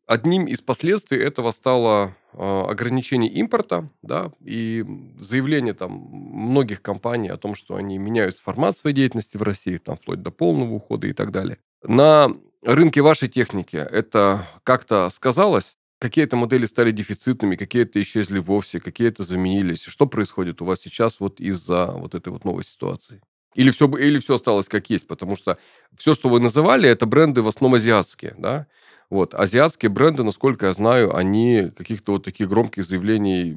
Одним 0.07 0.47
из 0.47 0.61
последствий 0.61 1.19
этого 1.19 1.51
стало 1.51 2.15
а, 2.33 2.67
ограничение 2.69 3.31
импорта, 3.31 3.91
да, 4.03 4.31
и 4.41 4.85
заявление 5.19 5.75
там 5.75 5.93
многих 5.93 6.81
компаний 6.81 7.29
о 7.29 7.37
том, 7.37 7.57
что 7.57 7.75
они 7.75 7.99
меняют 7.99 8.39
формат 8.39 8.79
своей 8.79 8.95
деятельности 8.95 9.37
в 9.37 9.43
России, 9.43 9.79
там, 9.79 9.97
вплоть 9.97 10.23
до 10.23 10.31
полного 10.31 10.75
ухода 10.75 11.09
и 11.09 11.13
так 11.13 11.33
далее. 11.33 11.59
На 11.83 12.29
рынке 12.63 13.01
вашей 13.01 13.29
техники 13.29 13.77
это 13.77 14.47
как-то 14.63 15.11
сказалось? 15.11 15.77
Какие-то 15.99 16.37
модели 16.37 16.67
стали 16.67 16.93
дефицитными, 16.93 17.57
какие-то 17.57 18.01
исчезли 18.01 18.39
вовсе, 18.39 18.81
какие-то 18.81 19.25
заменились. 19.25 19.83
Что 19.83 20.07
происходит 20.07 20.63
у 20.63 20.67
вас 20.67 20.81
сейчас 20.81 21.19
вот 21.19 21.41
из-за 21.41 21.87
вот 21.87 22.15
этой 22.15 22.33
вот 22.33 22.45
новой 22.45 22.65
ситуации? 22.65 23.23
Или 23.57 23.71
все, 23.71 23.89
или 23.99 24.19
все 24.19 24.35
осталось 24.35 24.67
как 24.69 24.91
есть? 24.91 25.07
Потому 25.07 25.37
что 25.37 25.59
все, 25.97 26.15
что 26.15 26.29
вы 26.29 26.41
называли, 26.41 26.89
это 26.89 27.07
бренды 27.07 27.43
в 27.43 27.49
основном 27.49 27.77
азиатские, 27.77 28.35
да? 28.39 28.67
Вот. 29.09 29.35
Азиатские 29.35 29.89
бренды, 29.89 30.25
насколько 30.25 30.67
я 30.67 30.73
знаю, 30.73 31.17
они 31.17 31.71
каких-то 31.77 32.13
вот 32.13 32.25
таких 32.25 32.49
громких 32.49 32.85
заявлений 32.85 33.53
э, 33.53 33.57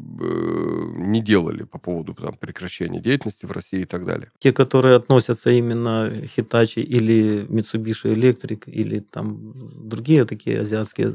не 0.98 1.22
делали 1.22 1.64
по 1.64 1.80
поводу 1.80 2.14
там, 2.14 2.36
прекращения 2.38 3.00
деятельности 3.00 3.48
в 3.48 3.52
России 3.52 3.82
и 3.82 3.86
так 3.86 4.06
далее. 4.06 4.32
Те, 4.40 4.54
которые 4.54 4.96
относятся 4.96 5.50
именно 5.50 6.12
Hitachi 6.38 6.82
или 6.82 7.48
Mitsubishi 7.50 8.14
Electric 8.14 8.66
или 8.68 9.00
там 9.00 9.52
другие 9.76 10.26
такие 10.26 10.62
азиатские 10.62 11.14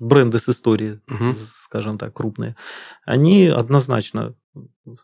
бренды 0.00 0.38
с 0.38 0.48
историей, 0.48 1.00
угу. 1.08 1.34
скажем 1.36 1.98
так, 1.98 2.14
крупные, 2.14 2.56
они 3.04 3.46
однозначно 3.46 4.34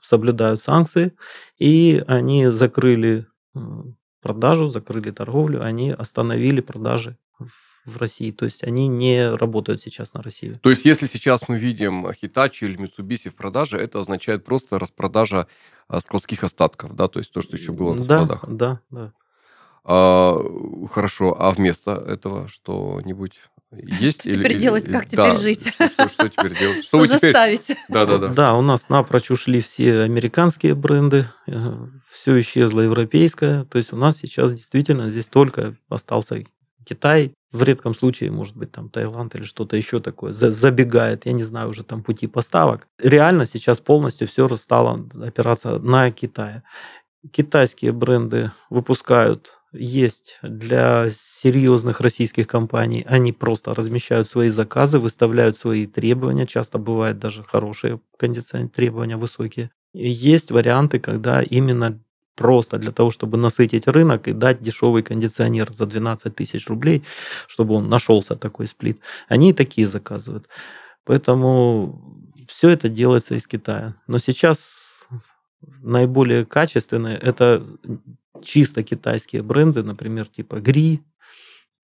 соблюдают 0.02 0.62
санкции, 0.62 1.12
и 1.58 2.02
они 2.06 2.46
закрыли 2.48 3.26
продажу, 4.22 4.68
закрыли 4.68 5.10
торговлю, 5.10 5.62
они 5.62 5.90
остановили 5.90 6.60
продажи 6.60 7.16
в 7.86 7.96
России. 7.96 8.30
То 8.30 8.44
есть 8.44 8.62
они 8.62 8.88
не 8.88 9.34
работают 9.34 9.80
сейчас 9.82 10.14
на 10.14 10.22
Россию. 10.22 10.58
То 10.62 10.70
есть 10.70 10.84
если 10.84 11.06
сейчас 11.06 11.48
мы 11.48 11.58
видим 11.58 12.06
Hitachi 12.06 12.66
или 12.66 12.78
Mitsubishi 12.78 13.30
в 13.30 13.34
продаже, 13.34 13.78
это 13.78 14.00
означает 14.00 14.44
просто 14.44 14.78
распродажа 14.78 15.46
а, 15.88 16.00
складских 16.00 16.44
остатков, 16.44 16.94
да? 16.94 17.08
То 17.08 17.18
есть 17.18 17.32
то, 17.32 17.42
что 17.42 17.56
еще 17.56 17.72
было 17.72 17.94
на 17.94 18.04
да, 18.04 18.24
складах. 18.24 18.44
Да, 18.48 18.80
да. 18.90 19.12
А, 19.84 20.36
хорошо. 20.90 21.36
А 21.40 21.50
вместо 21.50 21.92
этого 21.92 22.48
что-нибудь 22.48 23.40
есть? 23.72 24.20
Что 24.20 24.30
или, 24.30 24.38
теперь 24.38 24.52
или, 24.52 24.58
делать? 24.58 24.84
Как 24.84 25.08
да, 25.10 25.30
теперь 25.30 25.40
жить? 25.40 25.68
Что, 25.68 25.88
что, 25.88 26.08
что 26.08 26.28
теперь 26.28 26.58
делать? 26.58 26.76
Что, 26.84 26.98
что 26.98 27.06
же 27.06 27.16
теперь... 27.18 27.32
ставить? 27.32 27.76
Да, 27.88 28.06
да, 28.06 28.18
да. 28.18 28.28
Да, 28.28 28.54
у 28.54 28.62
нас 28.62 28.88
напрочь 28.88 29.30
ушли 29.30 29.60
все 29.60 30.00
американские 30.00 30.74
бренды, 30.74 31.28
э, 31.46 31.74
все 32.10 32.40
исчезло 32.40 32.80
европейское. 32.80 33.64
То 33.64 33.78
есть 33.78 33.92
у 33.92 33.96
нас 33.96 34.16
сейчас 34.16 34.52
действительно 34.52 35.10
здесь 35.10 35.26
только 35.26 35.76
остался 35.88 36.44
Китай, 36.84 37.32
в 37.52 37.62
редком 37.62 37.94
случае, 37.94 38.30
может 38.30 38.56
быть, 38.56 38.72
там 38.72 38.88
Таиланд 38.88 39.34
или 39.34 39.42
что-то 39.42 39.76
еще 39.76 40.00
такое, 40.00 40.32
забегает, 40.32 41.26
я 41.26 41.32
не 41.32 41.42
знаю, 41.42 41.68
уже 41.68 41.84
там 41.84 42.02
пути 42.02 42.26
поставок. 42.26 42.86
Реально 42.98 43.46
сейчас 43.46 43.80
полностью 43.80 44.28
все 44.28 44.48
стало 44.56 45.08
опираться 45.20 45.78
на 45.78 46.10
Китай. 46.10 46.62
Китайские 47.32 47.92
бренды 47.92 48.52
выпускают 48.70 49.59
есть 49.72 50.38
для 50.42 51.10
серьезных 51.10 52.00
российских 52.00 52.46
компаний. 52.46 53.04
Они 53.08 53.32
просто 53.32 53.74
размещают 53.74 54.28
свои 54.28 54.48
заказы, 54.48 54.98
выставляют 54.98 55.56
свои 55.56 55.86
требования. 55.86 56.46
Часто 56.46 56.78
бывают 56.78 57.18
даже 57.18 57.44
хорошие 57.44 58.00
кондиционеры, 58.16 58.70
требования 58.70 59.16
высокие. 59.16 59.70
И 59.92 60.08
есть 60.08 60.50
варианты, 60.50 60.98
когда 60.98 61.42
именно 61.42 62.00
просто 62.34 62.78
для 62.78 62.90
того, 62.90 63.10
чтобы 63.10 63.36
насытить 63.36 63.86
рынок 63.86 64.26
и 64.26 64.32
дать 64.32 64.62
дешевый 64.62 65.02
кондиционер 65.02 65.72
за 65.72 65.86
12 65.86 66.34
тысяч 66.34 66.68
рублей, 66.68 67.04
чтобы 67.46 67.74
он 67.74 67.88
нашелся 67.88 68.34
такой 68.34 68.66
сплит. 68.66 69.00
Они 69.28 69.50
и 69.50 69.52
такие 69.52 69.86
заказывают. 69.86 70.48
Поэтому 71.04 72.32
все 72.48 72.70
это 72.70 72.88
делается 72.88 73.34
из 73.34 73.46
Китая. 73.46 73.94
Но 74.06 74.18
сейчас 74.18 75.06
наиболее 75.82 76.44
качественные 76.44 77.18
это 77.18 77.66
чисто 78.44 78.82
китайские 78.82 79.42
бренды, 79.42 79.82
например, 79.82 80.26
типа 80.26 80.60
Гри, 80.60 81.02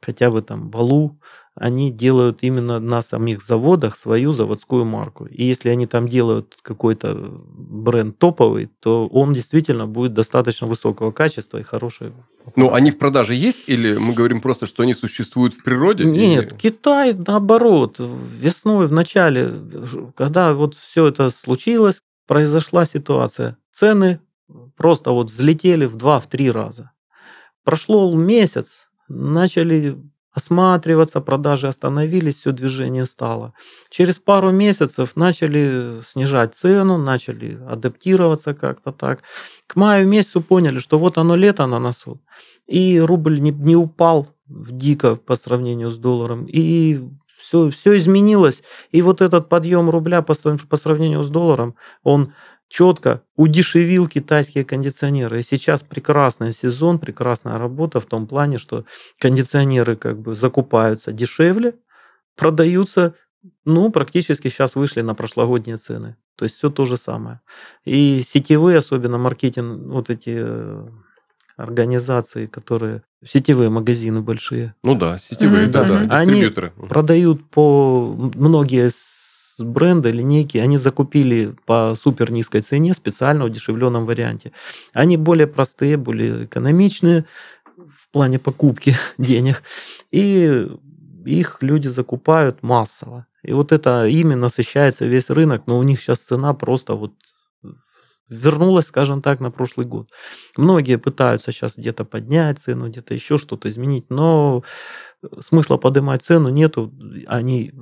хотя 0.00 0.30
бы 0.30 0.42
там 0.42 0.70
Балу, 0.70 1.18
они 1.54 1.90
делают 1.90 2.42
именно 2.42 2.78
на 2.78 3.00
самих 3.00 3.42
заводах 3.42 3.96
свою 3.96 4.32
заводскую 4.32 4.84
марку. 4.84 5.24
И 5.24 5.42
если 5.42 5.70
они 5.70 5.86
там 5.86 6.06
делают 6.06 6.54
какой-то 6.60 7.14
бренд 7.14 8.18
топовый, 8.18 8.68
то 8.80 9.06
он 9.06 9.32
действительно 9.32 9.86
будет 9.86 10.12
достаточно 10.12 10.66
высокого 10.66 11.12
качества 11.12 11.56
и 11.56 11.62
хороший. 11.62 12.12
Ну, 12.56 12.74
они 12.74 12.90
в 12.90 12.98
продаже 12.98 13.34
есть 13.34 13.60
или 13.68 13.96
мы 13.96 14.12
говорим 14.12 14.42
просто, 14.42 14.66
что 14.66 14.82
они 14.82 14.92
существуют 14.92 15.54
в 15.54 15.62
природе? 15.62 16.04
Нет, 16.04 16.52
или... 16.52 16.58
Китай 16.58 17.14
наоборот. 17.14 17.98
Весной, 17.98 18.86
в 18.86 18.92
начале, 18.92 19.50
когда 20.14 20.52
вот 20.52 20.74
все 20.74 21.06
это 21.06 21.30
случилось, 21.30 22.00
произошла 22.26 22.84
ситуация. 22.84 23.56
Цены 23.72 24.20
просто 24.76 25.10
вот 25.10 25.30
взлетели 25.30 25.86
в 25.86 25.96
два, 25.96 26.20
в 26.20 26.26
три 26.26 26.50
раза. 26.50 26.90
Прошло 27.64 28.14
месяц, 28.14 28.88
начали 29.08 29.98
осматриваться, 30.36 31.20
продажи 31.20 31.66
остановились, 31.66 32.36
все 32.36 32.52
движение 32.52 33.06
стало. 33.06 33.54
Через 33.88 34.16
пару 34.16 34.50
месяцев 34.50 35.16
начали 35.16 36.02
снижать 36.04 36.54
цену, 36.54 36.98
начали 36.98 37.58
адаптироваться 37.68 38.52
как-то 38.52 38.92
так. 38.92 39.22
К 39.66 39.76
маю 39.76 40.06
месяцу 40.06 40.42
поняли, 40.42 40.78
что 40.78 40.98
вот 40.98 41.16
оно 41.16 41.36
лето 41.36 41.66
на 41.66 41.78
носу, 41.78 42.20
и 42.66 43.00
рубль 43.00 43.40
не, 43.40 43.50
не 43.50 43.76
упал 43.76 44.28
дико 44.46 45.16
по 45.16 45.36
сравнению 45.36 45.90
с 45.90 45.96
долларом, 45.96 46.44
и 46.44 47.00
все, 47.38 47.70
все 47.70 47.96
изменилось. 47.96 48.62
И 48.90 49.02
вот 49.02 49.22
этот 49.22 49.48
подъем 49.48 49.88
рубля 49.88 50.20
по, 50.20 50.34
по 50.68 50.76
сравнению 50.76 51.22
с 51.22 51.30
долларом, 51.30 51.76
он 52.02 52.34
четко 52.68 53.22
удешевил 53.36 54.08
китайские 54.08 54.64
кондиционеры. 54.64 55.40
И 55.40 55.42
сейчас 55.42 55.82
прекрасный 55.82 56.52
сезон, 56.52 56.98
прекрасная 56.98 57.58
работа 57.58 58.00
в 58.00 58.06
том 58.06 58.26
плане, 58.26 58.58
что 58.58 58.84
кондиционеры 59.18 59.96
как 59.96 60.18
бы 60.18 60.34
закупаются 60.34 61.12
дешевле, 61.12 61.74
продаются, 62.36 63.14
ну, 63.64 63.90
практически 63.90 64.48
сейчас 64.48 64.74
вышли 64.74 65.00
на 65.00 65.14
прошлогодние 65.14 65.76
цены. 65.76 66.16
То 66.36 66.44
есть 66.44 66.56
все 66.56 66.70
то 66.70 66.84
же 66.84 66.96
самое. 66.96 67.40
И 67.84 68.22
сетевые, 68.22 68.78
особенно 68.78 69.16
маркетинг, 69.16 69.86
вот 69.86 70.10
эти 70.10 70.36
э, 70.36 70.88
организации, 71.56 72.46
которые 72.46 73.02
сетевые 73.24 73.70
магазины 73.70 74.20
большие. 74.20 74.74
Ну 74.82 74.94
да, 74.94 75.18
сетевые, 75.18 75.66
mm-hmm, 75.66 75.70
да, 75.70 75.84
да, 75.84 76.04
да, 76.04 76.20
дистрибьюторы. 76.20 76.72
Они 76.76 76.88
продают 76.88 77.48
по 77.48 78.14
многие 78.34 78.90
бренда, 79.64 80.10
линейки, 80.10 80.58
они 80.58 80.78
закупили 80.78 81.54
по 81.66 81.94
супер 82.00 82.30
низкой 82.30 82.62
цене, 82.62 82.94
специально 82.94 83.44
удешевленном 83.44 84.06
варианте. 84.06 84.52
Они 84.92 85.16
более 85.16 85.46
простые, 85.46 85.96
более 85.96 86.44
экономичные 86.44 87.24
в 87.76 88.10
плане 88.10 88.38
покупки 88.38 88.96
денег. 89.18 89.62
И 90.10 90.68
их 91.24 91.58
люди 91.60 91.88
закупают 91.88 92.62
массово. 92.62 93.26
И 93.42 93.52
вот 93.52 93.72
это 93.72 94.06
именно 94.06 94.42
насыщается 94.42 95.06
весь 95.06 95.30
рынок, 95.30 95.64
но 95.66 95.78
у 95.78 95.82
них 95.82 96.00
сейчас 96.00 96.18
цена 96.18 96.54
просто 96.54 96.94
вот 96.94 97.12
вернулась, 98.28 98.86
скажем 98.86 99.22
так, 99.22 99.40
на 99.40 99.50
прошлый 99.50 99.86
год. 99.86 100.10
Многие 100.56 100.98
пытаются 100.98 101.52
сейчас 101.52 101.76
где-то 101.76 102.04
поднять 102.04 102.58
цену, 102.58 102.88
где-то 102.88 103.14
еще 103.14 103.38
что-то 103.38 103.68
изменить, 103.68 104.10
но 104.10 104.64
смысла 105.40 105.76
поднимать 105.76 106.22
цену 106.22 106.48
нету. 106.48 106.92
Они 107.26 107.72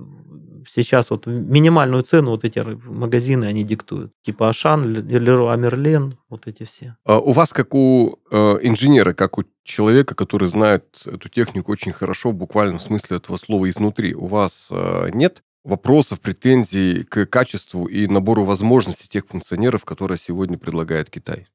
сейчас 0.66 1.10
вот 1.10 1.26
минимальную 1.26 2.02
цену 2.02 2.30
вот 2.30 2.44
эти 2.44 2.58
магазины 2.58 3.44
они 3.44 3.64
диктуют. 3.64 4.12
Типа 4.22 4.48
Ашан, 4.48 4.92
Леруа 5.06 5.56
Мерлен, 5.56 6.18
вот 6.28 6.46
эти 6.46 6.64
все. 6.64 6.96
А 7.04 7.18
у 7.18 7.32
вас, 7.32 7.52
как 7.52 7.74
у 7.74 8.18
э, 8.30 8.36
инженера, 8.62 9.12
как 9.12 9.38
у 9.38 9.44
человека, 9.64 10.14
который 10.14 10.48
знает 10.48 10.84
эту 11.06 11.28
технику 11.28 11.72
очень 11.72 11.92
хорошо, 11.92 12.30
в 12.30 12.34
буквальном 12.34 12.80
смысле 12.80 13.16
этого 13.18 13.36
слова 13.36 13.68
изнутри, 13.68 14.14
у 14.14 14.26
вас 14.26 14.68
э, 14.70 15.10
нет 15.12 15.42
вопросов, 15.64 16.20
претензий 16.20 17.04
к 17.04 17.26
качеству 17.26 17.86
и 17.86 18.06
набору 18.06 18.44
возможностей 18.44 19.08
тех 19.08 19.26
функционеров, 19.26 19.84
которые 19.84 20.18
сегодня 20.18 20.58
предлагает 20.58 21.10
Китай? 21.10 21.48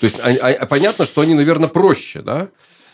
То 0.00 0.06
есть 0.06 0.18
а, 0.18 0.28
а, 0.28 0.66
понятно, 0.66 1.04
что 1.04 1.20
они, 1.20 1.34
наверное, 1.34 1.68
проще, 1.68 2.22
да? 2.22 2.50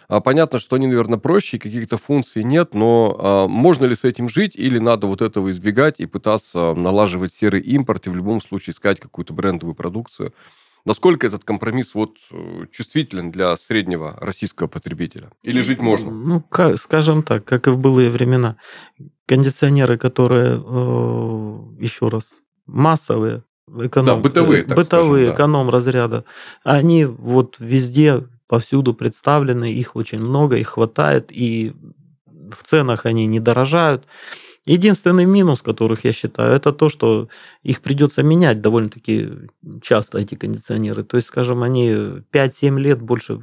А, 0.09 0.21
понятно, 0.21 0.59
что 0.59 0.77
они, 0.77 0.87
наверное, 0.87 1.19
проще, 1.19 1.59
каких-то 1.59 1.99
функций 1.99 2.43
нет, 2.43 2.75
но 2.75 3.17
а, 3.19 3.49
можно 3.49 3.85
ли 3.85 3.95
с 3.95 4.05
этим 4.05 4.29
жить 4.29 4.57
или 4.57 4.79
надо 4.79 5.07
вот 5.07 5.21
этого 5.21 5.51
избегать 5.51 6.01
и 6.01 6.07
пытаться 6.07 6.75
налаживать 6.75 7.35
серый 7.35 7.61
импорт 7.61 8.07
и 8.07 8.11
в 8.11 8.17
любом 8.17 8.41
случае 8.41 8.73
искать 8.73 9.01
какую-то 9.01 9.33
брендовую 9.33 9.75
продукцию, 9.75 10.33
Насколько 10.85 11.27
этот 11.27 11.45
компромисс 11.45 11.95
вот 11.95 12.17
э, 12.31 12.65
чувствителен 12.73 13.31
для 13.31 13.55
среднего 13.59 14.17
российского 14.23 14.69
потребителя? 14.69 15.31
Или 15.43 15.61
жить 15.61 15.81
можно? 15.81 16.11
Ну, 16.11 16.43
скажем 16.77 17.23
так, 17.23 17.45
как 17.45 17.67
и 17.67 17.71
в 17.71 17.79
былые 17.79 18.09
времена. 18.09 18.57
Кондиционеры, 19.27 19.99
которые, 19.99 20.55
э, 20.57 21.59
еще 21.79 22.09
раз, 22.09 22.41
массовые, 22.67 23.43
эконом, 23.69 24.07
да, 24.07 24.17
бытовые, 24.17 24.63
так 24.63 24.77
бытовые 24.77 25.27
скажем, 25.27 25.29
да. 25.29 25.35
эконом 25.35 25.69
разряда, 25.69 26.25
они 26.65 27.05
вот 27.05 27.57
везде, 27.59 28.27
повсюду 28.49 28.95
представлены, 28.95 29.71
их 29.71 29.95
очень 29.97 30.21
много, 30.21 30.57
их 30.57 30.69
хватает, 30.69 31.31
и 31.31 31.73
в 32.27 32.63
ценах 32.65 33.07
они 33.07 33.27
не 33.27 33.41
дорожают. 33.41 34.07
Единственный 34.67 35.25
минус, 35.25 35.63
которых 35.63 36.05
я 36.05 36.13
считаю, 36.13 36.55
это 36.55 36.73
то, 36.73 36.89
что 36.89 37.29
их 37.63 37.81
придется 37.81 38.23
менять 38.23 38.61
довольно-таки 38.61 39.31
часто, 39.83 40.19
эти 40.19 40.35
кондиционеры. 40.35 41.05
То 41.05 41.17
есть, 41.17 41.29
скажем, 41.29 41.63
они 41.63 41.93
5-7 42.33 42.79
лет 42.79 43.01
больше 43.01 43.41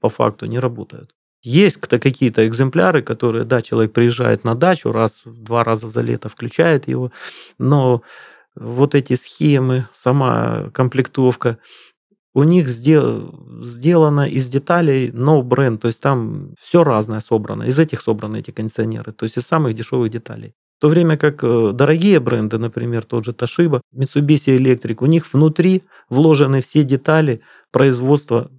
по 0.00 0.08
факту 0.10 0.46
не 0.46 0.58
работают. 0.58 1.14
Есть 1.42 1.76
какие-то 1.80 2.46
экземпляры, 2.46 3.02
которые, 3.02 3.44
да, 3.44 3.62
человек 3.62 3.92
приезжает 3.92 4.44
на 4.44 4.54
дачу 4.54 4.92
раз, 4.92 5.22
два 5.24 5.64
раза 5.64 5.86
за 5.88 6.00
лето, 6.00 6.28
включает 6.28 6.88
его, 6.88 7.12
но 7.58 8.02
вот 8.56 8.94
эти 8.94 9.14
схемы, 9.14 9.86
сама 9.92 10.70
комплектовка, 10.72 11.58
у 12.36 12.42
них 12.44 12.68
сдел, 12.68 13.32
сделано 13.64 14.28
из 14.28 14.48
деталей 14.48 15.10
no 15.10 15.42
бренд, 15.42 15.80
то 15.80 15.88
есть 15.88 16.02
там 16.02 16.54
все 16.60 16.84
разное 16.84 17.20
собрано. 17.20 17.62
Из 17.62 17.78
этих 17.78 18.02
собраны 18.02 18.40
эти 18.40 18.50
кондиционеры, 18.50 19.12
то 19.12 19.24
есть 19.24 19.38
из 19.38 19.44
самых 19.44 19.74
дешевых 19.74 20.10
деталей. 20.10 20.52
В 20.78 20.82
то 20.82 20.88
время 20.88 21.16
как 21.16 21.42
э, 21.42 21.70
дорогие 21.72 22.20
бренды, 22.20 22.58
например, 22.58 23.06
тот 23.06 23.24
же 23.24 23.30
Toshiba, 23.32 23.80
Mitsubishi 23.94 24.54
Electric, 24.58 24.96
у 25.00 25.06
них 25.06 25.32
внутри 25.32 25.84
вложены 26.10 26.60
все 26.60 26.84
детали 26.84 27.40
производства 27.70 28.50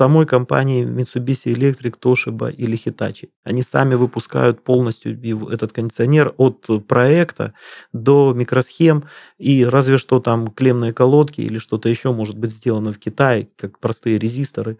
самой 0.00 0.24
компании 0.24 0.86
Mitsubishi 0.86 1.52
Electric, 1.54 1.94
Toshiba 2.00 2.50
или 2.50 2.74
Hitachi. 2.74 3.28
Они 3.44 3.62
сами 3.62 3.96
выпускают 3.96 4.64
полностью 4.64 5.12
этот 5.50 5.72
кондиционер 5.74 6.32
от 6.38 6.66
проекта 6.88 7.52
до 7.92 8.32
микросхем, 8.34 9.04
и 9.36 9.66
разве 9.66 9.98
что 9.98 10.18
там 10.18 10.48
клемные 10.48 10.94
колодки 10.94 11.42
или 11.42 11.58
что-то 11.58 11.90
еще 11.90 12.12
может 12.12 12.38
быть 12.38 12.50
сделано 12.50 12.92
в 12.92 12.98
Китае, 12.98 13.48
как 13.56 13.78
простые 13.78 14.18
резисторы. 14.18 14.78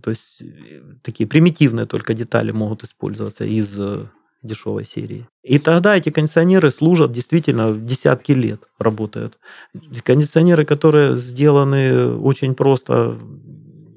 То 0.00 0.10
есть 0.10 0.40
э, 0.40 0.80
такие 1.02 1.26
примитивные 1.26 1.86
только 1.86 2.14
детали 2.14 2.52
могут 2.52 2.84
использоваться 2.84 3.44
из 3.44 3.76
э, 3.80 4.06
дешевой 4.44 4.84
серии. 4.84 5.26
И 5.42 5.58
тогда 5.58 5.96
эти 5.96 6.10
кондиционеры 6.10 6.70
служат 6.70 7.10
действительно 7.10 7.72
десятки 7.72 8.30
лет, 8.32 8.60
работают. 8.78 9.40
Кондиционеры, 10.04 10.64
которые 10.64 11.16
сделаны 11.16 12.14
очень 12.14 12.54
просто 12.54 13.18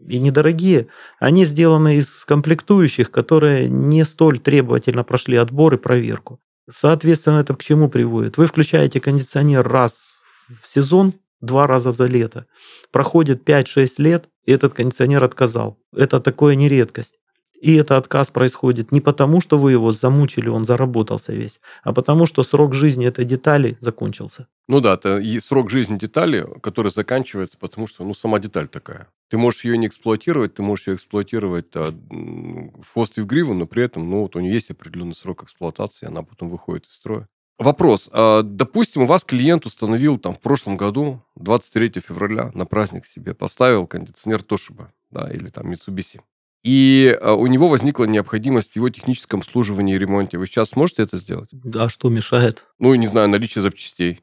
и 0.08 0.20
недорогие, 0.20 0.88
они 1.20 1.46
сделаны 1.46 1.98
из 1.98 2.26
комплектующих, 2.26 3.12
которые 3.12 3.70
не 3.70 4.04
столь 4.06 4.40
требовательно 4.40 5.04
прошли 5.04 5.38
отбор 5.38 5.74
и 5.74 5.78
проверку. 5.78 6.40
Соответственно, 6.70 7.40
это 7.40 7.56
к 7.56 7.64
чему 7.64 7.90
приводит? 7.90 8.38
Вы 8.38 8.48
включаете 8.48 9.00
кондиционер 9.00 9.68
раз 9.68 10.14
в 10.48 10.68
сезон, 10.68 11.14
два 11.42 11.68
раза 11.68 11.92
за 11.92 12.06
лето. 12.06 12.48
Проходит 12.92 13.48
5-6 13.48 13.88
лет, 13.98 14.30
и 14.46 14.52
этот 14.52 14.74
кондиционер 14.74 15.24
отказал. 15.24 15.78
Это 15.96 16.20
такое 16.20 16.56
не 16.56 16.70
редкость. 16.70 17.20
И 17.62 17.76
этот 17.76 17.92
отказ 17.92 18.30
происходит 18.30 18.92
не 18.92 19.02
потому, 19.02 19.42
что 19.42 19.58
вы 19.58 19.72
его 19.72 19.92
замучили, 19.92 20.50
он 20.50 20.66
заработался 20.66 21.34
весь, 21.34 21.62
а 21.84 21.94
потому, 21.94 22.26
что 22.26 22.44
срок 22.44 22.74
жизни 22.74 23.08
этой 23.08 23.26
детали 23.26 23.78
закончился. 23.80 24.48
Ну 24.68 24.82
да, 24.82 24.96
это 24.96 25.22
срок 25.40 25.70
жизни 25.70 25.98
детали, 25.98 26.46
который 26.62 26.92
заканчивается, 26.92 27.58
потому 27.58 27.88
что 27.88 28.04
ну, 28.04 28.14
сама 28.14 28.40
деталь 28.40 28.68
такая. 28.68 29.08
Ты 29.30 29.38
можешь 29.38 29.64
ее 29.64 29.78
не 29.78 29.88
эксплуатировать, 29.88 30.54
ты 30.54 30.64
можешь 30.64 30.88
ее 30.88 30.96
эксплуатировать 30.96 31.68
а, 31.76 31.92
в 31.92 32.94
хвост 32.94 33.18
и 33.18 33.22
в 33.22 33.26
гриву, 33.26 33.54
но 33.54 33.66
при 33.66 33.84
этом 33.84 34.10
ну, 34.10 34.22
вот 34.22 34.36
у 34.36 34.40
нее 34.40 34.54
есть 34.54 34.70
определенный 34.70 35.16
срок 35.16 35.44
эксплуатации, 35.44 36.08
она 36.08 36.22
потом 36.22 36.50
выходит 36.50 36.86
из 36.86 36.94
строя. 36.94 37.28
Вопрос. 37.58 38.10
А, 38.12 38.44
допустим, 38.44 39.04
у 39.04 39.06
вас 39.06 39.24
клиент 39.24 39.66
установил 39.66 40.18
там 40.18 40.36
в 40.36 40.40
прошлом 40.40 40.78
году, 40.78 41.22
23 41.36 42.02
февраля, 42.02 42.52
на 42.54 42.66
праздник 42.66 43.06
себе 43.06 43.34
поставил 43.34 43.88
кондиционер 43.88 44.42
Toshiba, 44.42 44.88
да, 45.10 45.32
или 45.32 45.50
там 45.50 45.72
Mitsubishi 45.72 46.22
и 46.66 47.16
а, 47.22 47.36
у 47.36 47.46
него 47.46 47.70
возникла 47.70 48.06
необходимость 48.06 48.72
в 48.72 48.76
его 48.76 48.90
техническом 48.90 49.42
обслуживании 49.42 49.96
и 49.96 50.00
ремонте. 50.00 50.40
Вы 50.40 50.48
сейчас 50.48 50.70
сможете 50.70 51.04
это 51.04 51.18
сделать? 51.18 51.50
Да, 51.52 51.90
что 51.90 52.10
мешает? 52.10 52.66
Ну, 52.80 52.96
не 52.96 53.06
знаю, 53.06 53.30
наличие 53.30 53.62
запчастей 53.62 54.22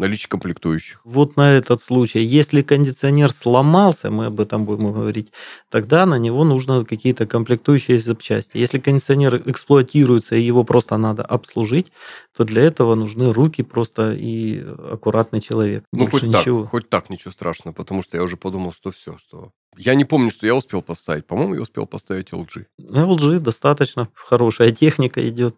наличие 0.00 0.28
комплектующих. 0.28 1.00
Вот 1.04 1.36
на 1.36 1.52
этот 1.52 1.82
случай, 1.82 2.20
если 2.20 2.62
кондиционер 2.62 3.30
сломался, 3.30 4.10
мы 4.10 4.26
об 4.26 4.40
этом 4.40 4.64
будем 4.64 4.92
говорить, 4.92 5.32
тогда 5.68 6.06
на 6.06 6.18
него 6.18 6.42
нужно 6.42 6.84
какие-то 6.84 7.26
комплектующие 7.26 7.98
запчасти. 7.98 8.56
Если 8.56 8.78
кондиционер 8.78 9.42
эксплуатируется 9.46 10.34
и 10.36 10.40
его 10.40 10.64
просто 10.64 10.96
надо 10.96 11.22
обслужить, 11.22 11.92
то 12.36 12.44
для 12.44 12.62
этого 12.62 12.94
нужны 12.94 13.32
руки 13.32 13.62
просто 13.62 14.14
и 14.14 14.64
аккуратный 14.90 15.40
человек. 15.40 15.84
Ну, 15.92 16.00
Больше 16.00 16.12
хоть 16.12 16.22
ничего. 16.22 16.62
так, 16.62 16.70
хоть 16.70 16.88
так 16.88 17.10
ничего 17.10 17.32
страшного, 17.32 17.74
потому 17.74 18.02
что 18.02 18.16
я 18.16 18.22
уже 18.22 18.36
подумал, 18.36 18.72
что 18.72 18.90
все, 18.90 19.16
что... 19.18 19.52
Я 19.76 19.94
не 19.94 20.04
помню, 20.04 20.30
что 20.30 20.46
я 20.46 20.54
успел 20.54 20.82
поставить. 20.82 21.26
По-моему, 21.26 21.54
я 21.54 21.62
успел 21.62 21.86
поставить 21.86 22.30
LG. 22.32 22.66
LG 22.80 23.38
достаточно 23.38 24.08
хорошая 24.14 24.72
техника 24.72 25.26
идет. 25.28 25.56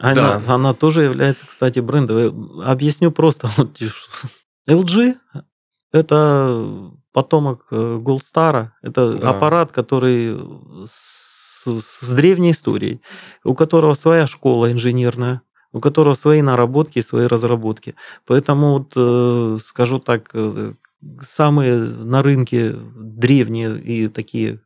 Она, 0.00 0.38
да. 0.38 0.54
она 0.54 0.74
тоже 0.74 1.02
является, 1.02 1.46
кстати, 1.46 1.80
брендовой. 1.80 2.32
Объясню 2.64 3.10
просто. 3.10 3.50
LG– 4.68 5.16
это 5.92 6.92
потомок 7.12 7.66
э, 7.70 8.00
Gold 8.00 8.20
Star. 8.20 8.68
Это 8.82 9.14
да. 9.14 9.30
аппарат, 9.30 9.72
который 9.72 10.38
с, 10.86 11.66
с 11.66 12.14
древней 12.14 12.52
историей, 12.52 13.00
у 13.44 13.54
которого 13.54 13.94
своя 13.94 14.26
школа 14.26 14.70
инженерная, 14.70 15.42
у 15.72 15.80
которого 15.80 16.14
свои 16.14 16.42
наработки, 16.42 17.00
свои 17.00 17.26
разработки. 17.26 17.94
Поэтому, 18.26 18.78
вот, 18.78 18.92
э, 18.94 19.58
скажу 19.62 19.98
так, 19.98 20.30
э, 20.34 20.74
самые 21.20 21.78
на 21.78 22.22
рынке 22.22 22.74
древние 22.74 23.80
и 23.80 24.08
такие 24.08 24.60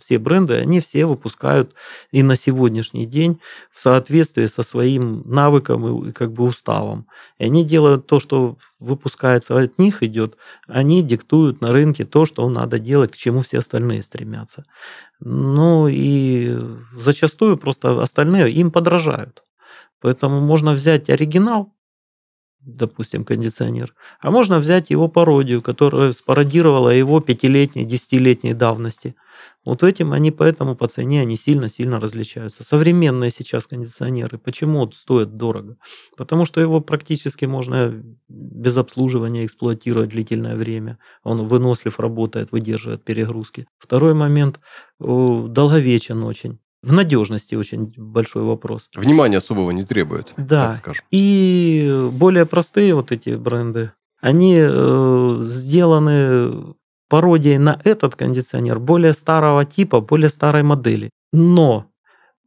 все 0.00 0.18
бренды, 0.18 0.54
они 0.54 0.80
все 0.80 1.06
выпускают 1.06 1.74
и 2.10 2.22
на 2.22 2.36
сегодняшний 2.36 3.06
день 3.06 3.40
в 3.72 3.80
соответствии 3.80 4.46
со 4.46 4.62
своим 4.62 5.22
навыком 5.24 6.08
и 6.08 6.12
как 6.12 6.32
бы 6.32 6.44
уставом. 6.44 7.06
И 7.38 7.44
они 7.44 7.64
делают 7.64 8.06
то, 8.06 8.20
что 8.20 8.58
выпускается 8.80 9.56
от 9.56 9.78
них 9.78 10.02
идет, 10.02 10.36
они 10.66 11.02
диктуют 11.02 11.60
на 11.60 11.72
рынке 11.72 12.04
то, 12.04 12.26
что 12.26 12.48
надо 12.48 12.78
делать, 12.78 13.12
к 13.12 13.16
чему 13.16 13.42
все 13.42 13.58
остальные 13.58 14.02
стремятся. 14.02 14.64
Ну 15.20 15.88
и 15.88 16.56
зачастую 16.96 17.56
просто 17.56 18.02
остальные 18.02 18.52
им 18.52 18.70
подражают. 18.70 19.44
Поэтому 20.00 20.40
можно 20.40 20.72
взять 20.72 21.08
оригинал, 21.08 21.73
допустим, 22.64 23.24
кондиционер, 23.24 23.94
а 24.20 24.30
можно 24.30 24.58
взять 24.58 24.90
его 24.90 25.08
пародию, 25.08 25.62
которая 25.62 26.12
спародировала 26.12 26.88
его 26.88 27.20
пятилетней, 27.20 27.84
десятилетней 27.84 28.54
давности. 28.54 29.14
Вот 29.64 29.82
этим 29.82 30.12
они 30.12 30.30
поэтому 30.30 30.74
по 30.76 30.88
цене 30.88 31.22
они 31.22 31.36
сильно-сильно 31.36 31.98
различаются. 32.00 32.64
Современные 32.64 33.30
сейчас 33.30 33.66
кондиционеры, 33.66 34.38
почему 34.38 34.90
стоят 34.92 35.36
дорого? 35.36 35.76
Потому 36.16 36.46
что 36.46 36.60
его 36.60 36.80
практически 36.80 37.44
можно 37.44 38.02
без 38.28 38.76
обслуживания 38.76 39.44
эксплуатировать 39.44 40.10
длительное 40.10 40.56
время. 40.56 40.98
Он 41.22 41.46
вынослив, 41.46 41.98
работает, 41.98 42.52
выдерживает 42.52 43.04
перегрузки. 43.04 43.66
Второй 43.78 44.14
момент, 44.14 44.60
долговечен 44.98 46.22
очень. 46.22 46.58
В 46.84 46.92
надежности 46.92 47.54
очень 47.54 47.92
большой 47.96 48.42
вопрос. 48.42 48.90
Внимания 48.94 49.38
особого 49.38 49.70
не 49.70 49.84
требует, 49.84 50.32
да. 50.36 50.66
так 50.66 50.76
скажем. 50.76 51.04
И 51.10 52.08
более 52.12 52.44
простые 52.44 52.94
вот 52.94 53.10
эти 53.10 53.30
бренды, 53.30 53.92
они 54.20 54.58
э, 54.58 55.38
сделаны 55.42 56.74
пародией 57.08 57.58
на 57.58 57.80
этот 57.84 58.16
кондиционер 58.16 58.78
более 58.80 59.12
старого 59.12 59.64
типа, 59.64 60.00
более 60.00 60.28
старой 60.28 60.62
модели. 60.62 61.10
Но 61.32 61.86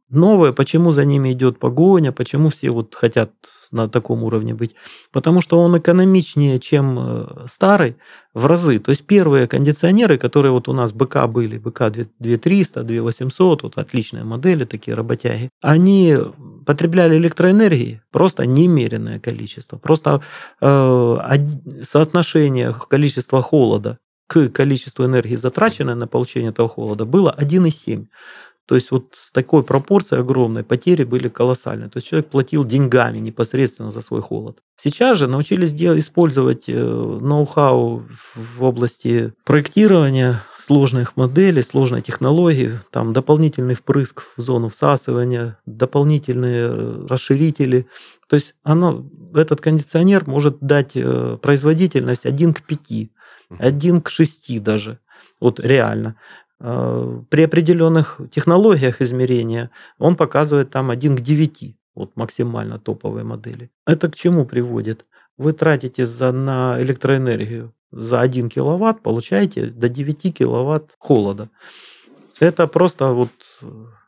новые, 0.08 0.52
почему 0.52 0.92
за 0.92 1.04
ними 1.04 1.32
идет 1.32 1.58
погоня, 1.58 2.12
почему 2.12 2.50
все 2.50 2.70
вот 2.70 2.94
хотят 2.94 3.32
на 3.72 3.88
таком 3.88 4.22
уровне 4.22 4.54
быть? 4.54 4.74
Потому 5.12 5.40
что 5.40 5.58
он 5.58 5.78
экономичнее, 5.78 6.58
чем 6.58 6.98
э, 6.98 7.46
старый 7.48 7.96
в 8.34 8.46
разы. 8.46 8.78
То 8.78 8.90
есть 8.90 9.06
первые 9.06 9.46
кондиционеры, 9.46 10.18
которые 10.18 10.52
вот 10.52 10.68
у 10.68 10.72
нас 10.72 10.92
БК 10.92 11.26
были, 11.26 11.58
БК 11.58 11.90
2300, 11.90 12.82
2800, 12.82 13.62
вот 13.62 13.78
отличные 13.78 14.24
модели, 14.24 14.64
такие 14.64 14.94
работяги, 14.94 15.50
они 15.60 16.16
потребляли 16.66 17.16
электроэнергии 17.16 18.00
просто 18.12 18.46
немеренное 18.46 19.18
количество. 19.18 19.78
Просто 19.78 20.22
э, 20.60 21.18
соотношение 21.82 22.74
количества 22.88 23.42
холода 23.42 23.98
к 24.28 24.50
количеству 24.50 25.06
энергии, 25.06 25.36
затраченной 25.36 25.94
на 25.94 26.06
получение 26.06 26.50
этого 26.50 26.68
холода, 26.68 27.06
было 27.06 27.34
1,7. 27.38 28.06
То 28.68 28.74
есть 28.74 28.90
вот 28.90 29.14
с 29.14 29.32
такой 29.32 29.62
пропорцией 29.62 30.20
огромной 30.20 30.62
потери 30.62 31.04
были 31.04 31.28
колоссальные. 31.28 31.88
То 31.88 31.96
есть 31.96 32.06
человек 32.06 32.28
платил 32.28 32.66
деньгами 32.66 33.16
непосредственно 33.16 33.90
за 33.90 34.02
свой 34.02 34.20
холод. 34.20 34.58
Сейчас 34.76 35.16
же 35.16 35.26
научились 35.26 35.72
делать, 35.72 36.00
использовать 36.00 36.64
э, 36.68 36.74
ноу-хау 36.74 38.04
в 38.34 38.62
области 38.62 39.32
проектирования 39.44 40.42
сложных 40.54 41.16
моделей, 41.16 41.62
сложной 41.62 42.02
технологии, 42.02 42.78
там 42.90 43.14
дополнительный 43.14 43.74
впрыск 43.74 44.24
в 44.36 44.42
зону 44.42 44.68
всасывания, 44.68 45.56
дополнительные 45.64 46.68
э, 46.68 47.06
расширители. 47.08 47.86
То 48.28 48.34
есть 48.34 48.54
оно, 48.64 49.08
этот 49.32 49.62
кондиционер 49.62 50.24
может 50.26 50.58
дать 50.60 50.90
э, 50.94 51.38
производительность 51.40 52.26
1 52.26 52.52
к 52.52 52.60
5, 52.60 53.08
1 53.58 54.02
к 54.02 54.10
6 54.10 54.62
даже. 54.62 54.98
Вот 55.40 55.58
реально. 55.58 56.16
При 56.60 57.42
определенных 57.42 58.20
технологиях 58.32 59.00
измерения 59.00 59.70
он 59.98 60.16
показывает 60.16 60.70
там 60.70 60.90
1 60.90 61.16
к 61.16 61.20
9 61.20 61.76
вот 61.94 62.16
максимально 62.16 62.78
топовые 62.78 63.24
модели. 63.24 63.70
Это 63.86 64.08
к 64.08 64.16
чему 64.16 64.44
приводит? 64.44 65.06
Вы 65.36 65.52
тратите 65.52 66.06
за, 66.06 66.32
на 66.32 66.80
электроэнергию 66.80 67.74
за 67.90 68.20
1 68.20 68.48
киловатт, 68.48 69.02
получаете 69.02 69.66
до 69.66 69.88
9 69.88 70.36
киловатт 70.36 70.94
холода. 70.98 71.48
Это 72.40 72.66
просто 72.66 73.08
вот 73.12 73.30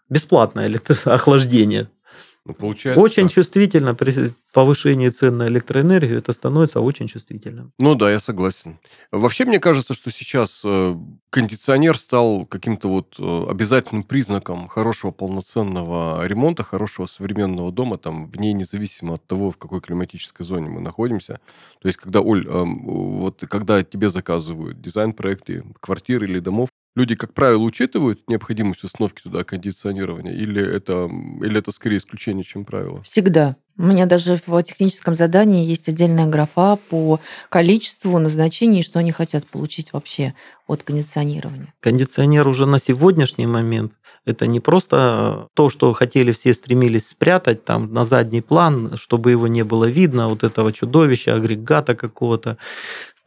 бесплатное 0.08 0.66
электроохлаждение 0.66 1.88
ну, 2.46 2.54
получается 2.54 3.02
очень 3.02 3.24
так. 3.24 3.32
чувствительно 3.32 3.94
при 3.94 4.32
повышении 4.52 5.10
цен 5.10 5.36
на 5.36 5.46
электроэнергию, 5.48 6.18
это 6.18 6.32
становится 6.32 6.80
очень 6.80 7.06
чувствительным. 7.06 7.72
Ну 7.78 7.94
да, 7.94 8.10
я 8.10 8.18
согласен. 8.18 8.78
Вообще, 9.12 9.44
мне 9.44 9.58
кажется, 9.58 9.92
что 9.92 10.10
сейчас 10.10 10.62
э, 10.64 10.96
кондиционер 11.28 11.98
стал 11.98 12.46
каким-то 12.46 12.88
вот 12.88 13.16
э, 13.18 13.46
обязательным 13.50 14.04
признаком 14.04 14.68
хорошего 14.68 15.10
полноценного 15.10 16.26
ремонта, 16.26 16.64
хорошего 16.64 17.06
современного 17.06 17.70
дома, 17.72 17.98
там, 17.98 18.30
вне 18.30 18.54
независимо 18.54 19.14
от 19.14 19.26
того, 19.26 19.50
в 19.50 19.58
какой 19.58 19.82
климатической 19.82 20.46
зоне 20.46 20.70
мы 20.70 20.80
находимся. 20.80 21.40
То 21.82 21.88
есть, 21.88 21.98
когда, 21.98 22.20
Оль, 22.20 22.46
эм, 22.48 22.86
вот 23.18 23.44
когда 23.50 23.84
тебе 23.84 24.08
заказывают 24.08 24.80
дизайн-проекты 24.80 25.64
квартир 25.80 26.24
или 26.24 26.38
домов, 26.38 26.70
люди, 26.94 27.14
как 27.14 27.34
правило, 27.34 27.62
учитывают 27.62 28.28
необходимость 28.28 28.84
установки 28.84 29.22
туда 29.22 29.44
кондиционирования, 29.44 30.32
или 30.32 30.62
это, 30.62 31.08
или 31.44 31.58
это 31.58 31.70
скорее 31.72 31.98
исключение, 31.98 32.44
чем 32.44 32.64
правило? 32.64 33.02
Всегда. 33.02 33.56
У 33.78 33.82
меня 33.82 34.04
даже 34.04 34.38
в 34.46 34.62
техническом 34.62 35.14
задании 35.14 35.64
есть 35.64 35.88
отдельная 35.88 36.26
графа 36.26 36.76
по 36.76 37.18
количеству 37.48 38.18
назначений, 38.18 38.82
что 38.82 38.98
они 38.98 39.10
хотят 39.10 39.46
получить 39.46 39.94
вообще 39.94 40.34
от 40.66 40.82
кондиционирования. 40.82 41.72
Кондиционер 41.80 42.46
уже 42.46 42.66
на 42.66 42.78
сегодняшний 42.78 43.46
момент 43.46 43.94
это 44.26 44.46
не 44.46 44.60
просто 44.60 45.48
то, 45.54 45.70
что 45.70 45.94
хотели 45.94 46.32
все 46.32 46.52
стремились 46.52 47.08
спрятать 47.08 47.64
там 47.64 47.90
на 47.94 48.04
задний 48.04 48.42
план, 48.42 48.98
чтобы 48.98 49.30
его 49.30 49.48
не 49.48 49.64
было 49.64 49.86
видно, 49.86 50.28
вот 50.28 50.44
этого 50.44 50.74
чудовища, 50.74 51.34
агрегата 51.34 51.94
какого-то, 51.94 52.58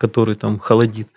который 0.04 0.36
там 0.36 0.60
холодит. 0.60 1.08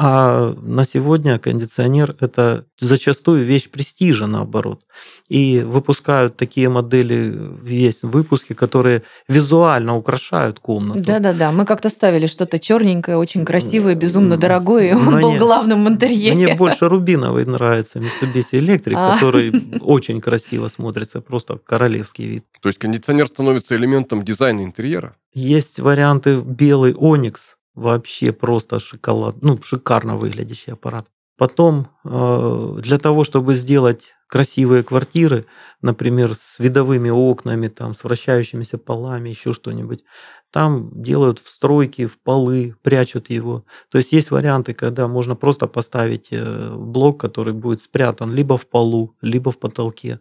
А 0.00 0.54
на 0.62 0.84
сегодня 0.84 1.40
кондиционер– 1.40 2.14
это 2.20 2.66
зачастую 2.78 3.44
вещь 3.44 3.68
престижа, 3.68 4.28
наоборот. 4.28 4.82
И 5.28 5.60
выпускают 5.66 6.36
такие 6.36 6.68
модели, 6.68 7.50
есть 7.64 8.04
выпуски, 8.04 8.52
которые 8.52 9.02
визуально 9.26 9.96
украшают 9.96 10.60
комнату. 10.60 11.00
Да-да-да, 11.00 11.50
мы 11.50 11.64
как-то 11.64 11.88
ставили 11.88 12.26
что-то 12.26 12.60
черненькое, 12.60 13.16
очень 13.16 13.44
красивое, 13.44 13.96
безумно 13.96 14.36
дорогое, 14.36 14.90
и 14.90 14.94
он 14.94 15.14
мне, 15.14 15.22
был 15.22 15.34
главным 15.36 15.84
в 15.84 15.88
интерьере. 15.88 16.36
Мне 16.36 16.54
больше 16.54 16.88
рубиновый 16.88 17.44
нравится 17.44 17.98
Mitsubishi 17.98 18.52
Electric, 18.52 18.94
а. 18.94 19.14
который 19.14 19.80
очень 19.80 20.20
красиво 20.20 20.68
смотрится, 20.68 21.20
просто 21.20 21.58
королевский 21.58 22.28
вид. 22.28 22.44
То 22.62 22.68
есть 22.68 22.78
кондиционер 22.78 23.26
становится 23.26 23.74
элементом 23.74 24.22
дизайна 24.22 24.62
интерьера? 24.62 25.16
Есть 25.34 25.80
варианты 25.80 26.40
белый 26.40 26.94
оникс, 26.94 27.57
вообще 27.78 28.32
просто 28.32 28.78
шоколад, 28.78 29.36
ну, 29.42 29.60
шикарно 29.62 30.16
выглядящий 30.16 30.72
аппарат. 30.72 31.06
Потом 31.36 31.88
для 32.08 32.98
того, 32.98 33.24
чтобы 33.24 33.54
сделать 33.54 34.14
красивые 34.28 34.82
квартиры, 34.82 35.46
например, 35.82 36.34
с 36.34 36.58
видовыми 36.58 37.10
окнами, 37.10 37.68
там, 37.68 37.94
с 37.94 38.04
вращающимися 38.04 38.78
полами, 38.78 39.30
еще 39.30 39.52
что-нибудь, 39.52 40.04
там 40.50 40.90
делают 40.94 41.40
встройки 41.40 42.06
в 42.06 42.18
полы, 42.18 42.74
прячут 42.82 43.28
его. 43.28 43.64
То 43.90 43.98
есть 43.98 44.12
есть 44.12 44.30
варианты, 44.30 44.72
когда 44.72 45.06
можно 45.06 45.36
просто 45.36 45.66
поставить 45.66 46.28
э, 46.30 46.74
блок, 46.74 47.20
который 47.20 47.52
будет 47.52 47.82
спрятан 47.82 48.32
либо 48.32 48.56
в 48.56 48.66
полу, 48.66 49.14
либо 49.20 49.52
в 49.52 49.58
потолке. 49.58 50.20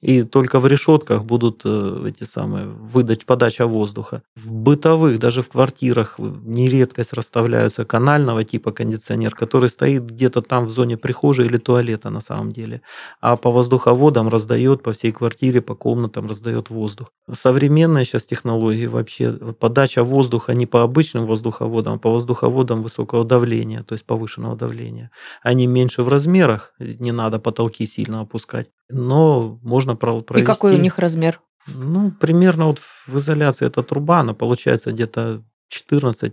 И 0.00 0.24
только 0.24 0.58
в 0.58 0.66
решетках 0.66 1.24
будут 1.24 1.62
э, 1.64 2.06
эти 2.08 2.24
самые 2.24 2.66
выдать 2.66 3.24
подача 3.24 3.66
воздуха. 3.66 4.22
В 4.34 4.50
бытовых, 4.50 5.20
даже 5.20 5.42
в 5.42 5.48
квартирах 5.48 6.18
нередкость 6.18 7.12
расставляются 7.12 7.84
канального 7.84 8.42
типа 8.42 8.72
кондиционер, 8.72 9.34
который 9.34 9.68
стоит 9.68 10.04
где-то 10.04 10.42
там 10.42 10.66
в 10.66 10.70
зоне 10.70 10.96
прихожей 11.28 11.46
или 11.46 11.58
туалета 11.58 12.10
на 12.10 12.20
самом 12.20 12.52
деле. 12.52 12.80
А 13.20 13.36
по 13.36 13.50
воздуховодам 13.50 14.28
раздает 14.28 14.82
по 14.82 14.92
всей 14.92 15.12
квартире, 15.12 15.60
по 15.60 15.74
комнатам 15.74 16.28
раздает 16.28 16.70
воздух. 16.70 17.12
Современные 17.32 18.04
сейчас 18.04 18.24
технологии 18.24 18.86
вообще 18.86 19.32
подача 19.60 20.02
воздуха 20.04 20.54
не 20.54 20.66
по 20.66 20.82
обычным 20.82 21.26
воздуховодам, 21.26 21.94
а 21.94 21.98
по 21.98 22.10
воздуховодам 22.10 22.82
высокого 22.82 23.24
давления, 23.24 23.82
то 23.82 23.94
есть 23.94 24.06
повышенного 24.06 24.56
давления. 24.56 25.10
Они 25.42 25.66
меньше 25.66 26.02
в 26.02 26.08
размерах, 26.08 26.74
не 26.78 27.12
надо 27.12 27.38
потолки 27.38 27.86
сильно 27.86 28.20
опускать, 28.20 28.68
но 28.90 29.58
можно 29.62 29.96
провести... 29.96 30.40
И 30.40 30.44
какой 30.44 30.74
у 30.74 30.78
них 30.78 30.98
размер? 30.98 31.40
Ну, 31.66 32.10
примерно 32.10 32.66
вот 32.66 32.80
в 33.06 33.16
изоляции 33.16 33.66
эта 33.66 33.82
труба, 33.82 34.20
она 34.20 34.32
получается 34.32 34.90
где-то 34.90 35.42
14-13 35.70 36.32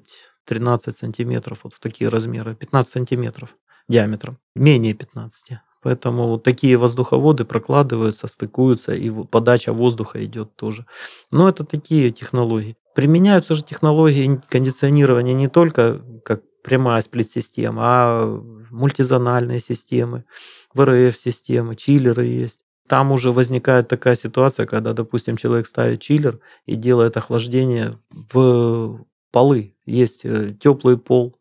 сантиметров, 0.91 1.58
вот 1.63 1.73
в 1.73 1.79
такие 1.79 2.10
размеры, 2.10 2.55
15 2.55 2.93
сантиметров 2.93 3.49
диаметром, 3.88 4.38
менее 4.56 4.93
15. 4.93 5.60
Поэтому 5.82 6.28
вот 6.30 6.43
такие 6.43 6.78
воздуховоды 6.78 7.45
прокладываются, 7.45 8.26
стыкуются, 8.26 8.95
и 8.95 9.12
подача 9.12 9.71
воздуха 9.71 10.26
идет 10.26 10.56
тоже. 10.56 10.88
Но 11.30 11.48
это 11.48 11.63
такие 11.63 12.10
технологии. 12.12 12.76
Применяются 12.95 13.54
же 13.54 13.63
технологии 13.63 14.41
кондиционирования 14.50 15.36
не 15.36 15.48
только 15.48 16.02
как 16.24 16.41
прямая 16.63 17.02
сплит-система, 17.02 17.82
а 17.84 18.41
мультизональные 18.71 19.60
системы, 19.60 20.26
ВРФ-системы, 20.74 21.76
чиллеры 21.76 22.26
есть. 22.26 22.62
Там 22.88 23.12
уже 23.12 23.32
возникает 23.32 23.88
такая 23.88 24.15
ситуация, 24.15 24.65
когда, 24.65 24.93
допустим, 24.93 25.38
человек 25.38 25.67
ставит 25.67 26.02
чиллер 26.02 26.39
и 26.65 26.76
делает 26.76 27.17
охлаждение 27.17 28.00
в 28.12 29.06
полы. 29.32 29.76
Есть 29.86 30.21
э, 30.24 30.52
теплый 30.60 30.98
пол, 30.98 31.38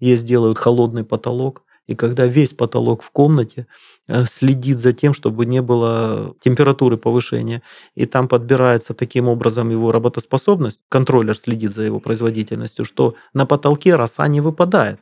есть 0.00 0.24
делают 0.24 0.58
холодный 0.58 1.04
потолок 1.04 1.63
и 1.86 1.94
когда 1.94 2.26
весь 2.26 2.52
потолок 2.52 3.02
в 3.02 3.10
комнате 3.10 3.66
э, 4.08 4.24
следит 4.24 4.78
за 4.78 4.92
тем, 4.92 5.12
чтобы 5.14 5.46
не 5.46 5.60
было 5.60 6.34
температуры 6.40 6.96
повышения, 6.96 7.62
и 7.94 8.06
там 8.06 8.28
подбирается 8.28 8.94
таким 8.94 9.28
образом 9.28 9.70
его 9.70 9.92
работоспособность, 9.92 10.80
контроллер 10.88 11.36
следит 11.36 11.72
за 11.72 11.82
его 11.82 12.00
производительностью, 12.00 12.84
что 12.84 13.14
на 13.34 13.46
потолке 13.46 13.94
роса 13.94 14.26
не 14.28 14.40
выпадает. 14.40 15.00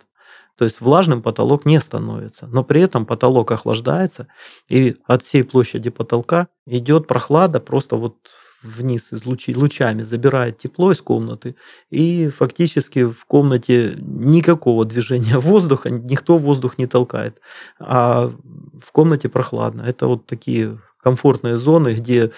То 0.58 0.64
есть 0.64 0.80
влажным 0.80 1.22
потолок 1.22 1.64
не 1.64 1.80
становится, 1.80 2.46
но 2.46 2.62
при 2.62 2.82
этом 2.82 3.06
потолок 3.06 3.50
охлаждается, 3.52 4.28
и 4.68 4.96
от 5.06 5.22
всей 5.22 5.44
площади 5.44 5.90
потолка 5.90 6.48
идет 6.66 7.06
прохлада 7.06 7.58
просто 7.58 7.96
вот 7.96 8.16
вниз 8.62 9.12
из 9.12 9.26
лучи, 9.26 9.54
лучами 9.54 10.02
забирает 10.02 10.58
тепло 10.58 10.92
из 10.92 11.00
комнаты, 11.00 11.56
и 11.90 12.28
фактически 12.28 13.04
в 13.04 13.24
комнате 13.26 13.94
никакого 13.98 14.84
движения 14.84 15.38
воздуха, 15.50 15.90
никто 15.90 16.38
воздух 16.38 16.78
не 16.78 16.86
толкает, 16.86 17.40
а 17.78 18.32
в 18.80 18.92
комнате 18.92 19.28
прохладно. 19.28 19.82
Это 19.82 20.06
вот 20.06 20.26
такие 20.26 20.78
комфортные 21.02 21.56
зоны, 21.58 21.94
где 21.94 22.32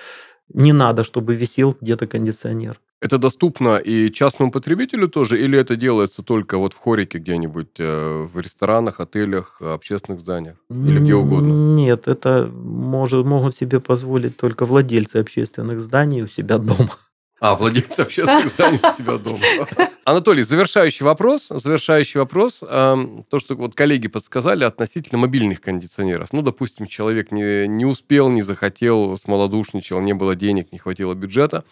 не 0.52 0.72
надо, 0.72 1.04
чтобы 1.04 1.34
висел 1.34 1.76
где-то 1.80 2.06
кондиционер. 2.06 2.80
Это 3.04 3.18
доступно 3.18 3.76
и 3.76 4.10
частному 4.10 4.50
потребителю 4.50 5.08
тоже, 5.08 5.38
или 5.38 5.58
это 5.58 5.76
делается 5.76 6.22
только 6.22 6.56
вот 6.56 6.72
в 6.72 6.78
хорике 6.78 7.18
где-нибудь, 7.18 7.78
э, 7.78 8.26
в 8.32 8.40
ресторанах, 8.40 8.98
отелях, 8.98 9.60
общественных 9.60 10.20
зданиях, 10.20 10.56
или 10.70 11.00
где 11.00 11.14
угодно? 11.14 11.52
Нет, 11.76 12.08
это 12.08 12.50
может, 12.50 13.26
могут 13.26 13.54
себе 13.54 13.78
позволить 13.78 14.38
только 14.38 14.64
владельцы 14.64 15.18
общественных 15.18 15.82
зданий 15.82 16.22
у 16.22 16.28
себя 16.28 16.56
дома. 16.56 16.96
А, 17.40 17.56
владельцы 17.56 18.00
общественных 18.00 18.48
зданий 18.48 18.80
у 18.82 18.96
себя 18.96 19.18
дома. 19.18 19.38
Анатолий, 20.06 20.42
завершающий 20.42 21.04
вопрос. 21.04 21.48
Завершающий 21.50 22.20
вопрос. 22.20 22.60
То, 22.60 23.38
что 23.38 23.54
вот 23.54 23.74
коллеги 23.74 24.08
подсказали 24.08 24.64
относительно 24.64 25.18
мобильных 25.18 25.60
кондиционеров. 25.60 26.32
Ну, 26.32 26.40
допустим, 26.40 26.86
человек 26.86 27.32
не, 27.32 27.68
не 27.68 27.84
успел, 27.84 28.30
не 28.30 28.40
захотел, 28.40 29.18
смолодушничал, 29.18 30.00
не 30.00 30.14
было 30.14 30.34
денег, 30.34 30.72
не 30.72 30.78
хватило 30.78 31.12
бюджета 31.12 31.64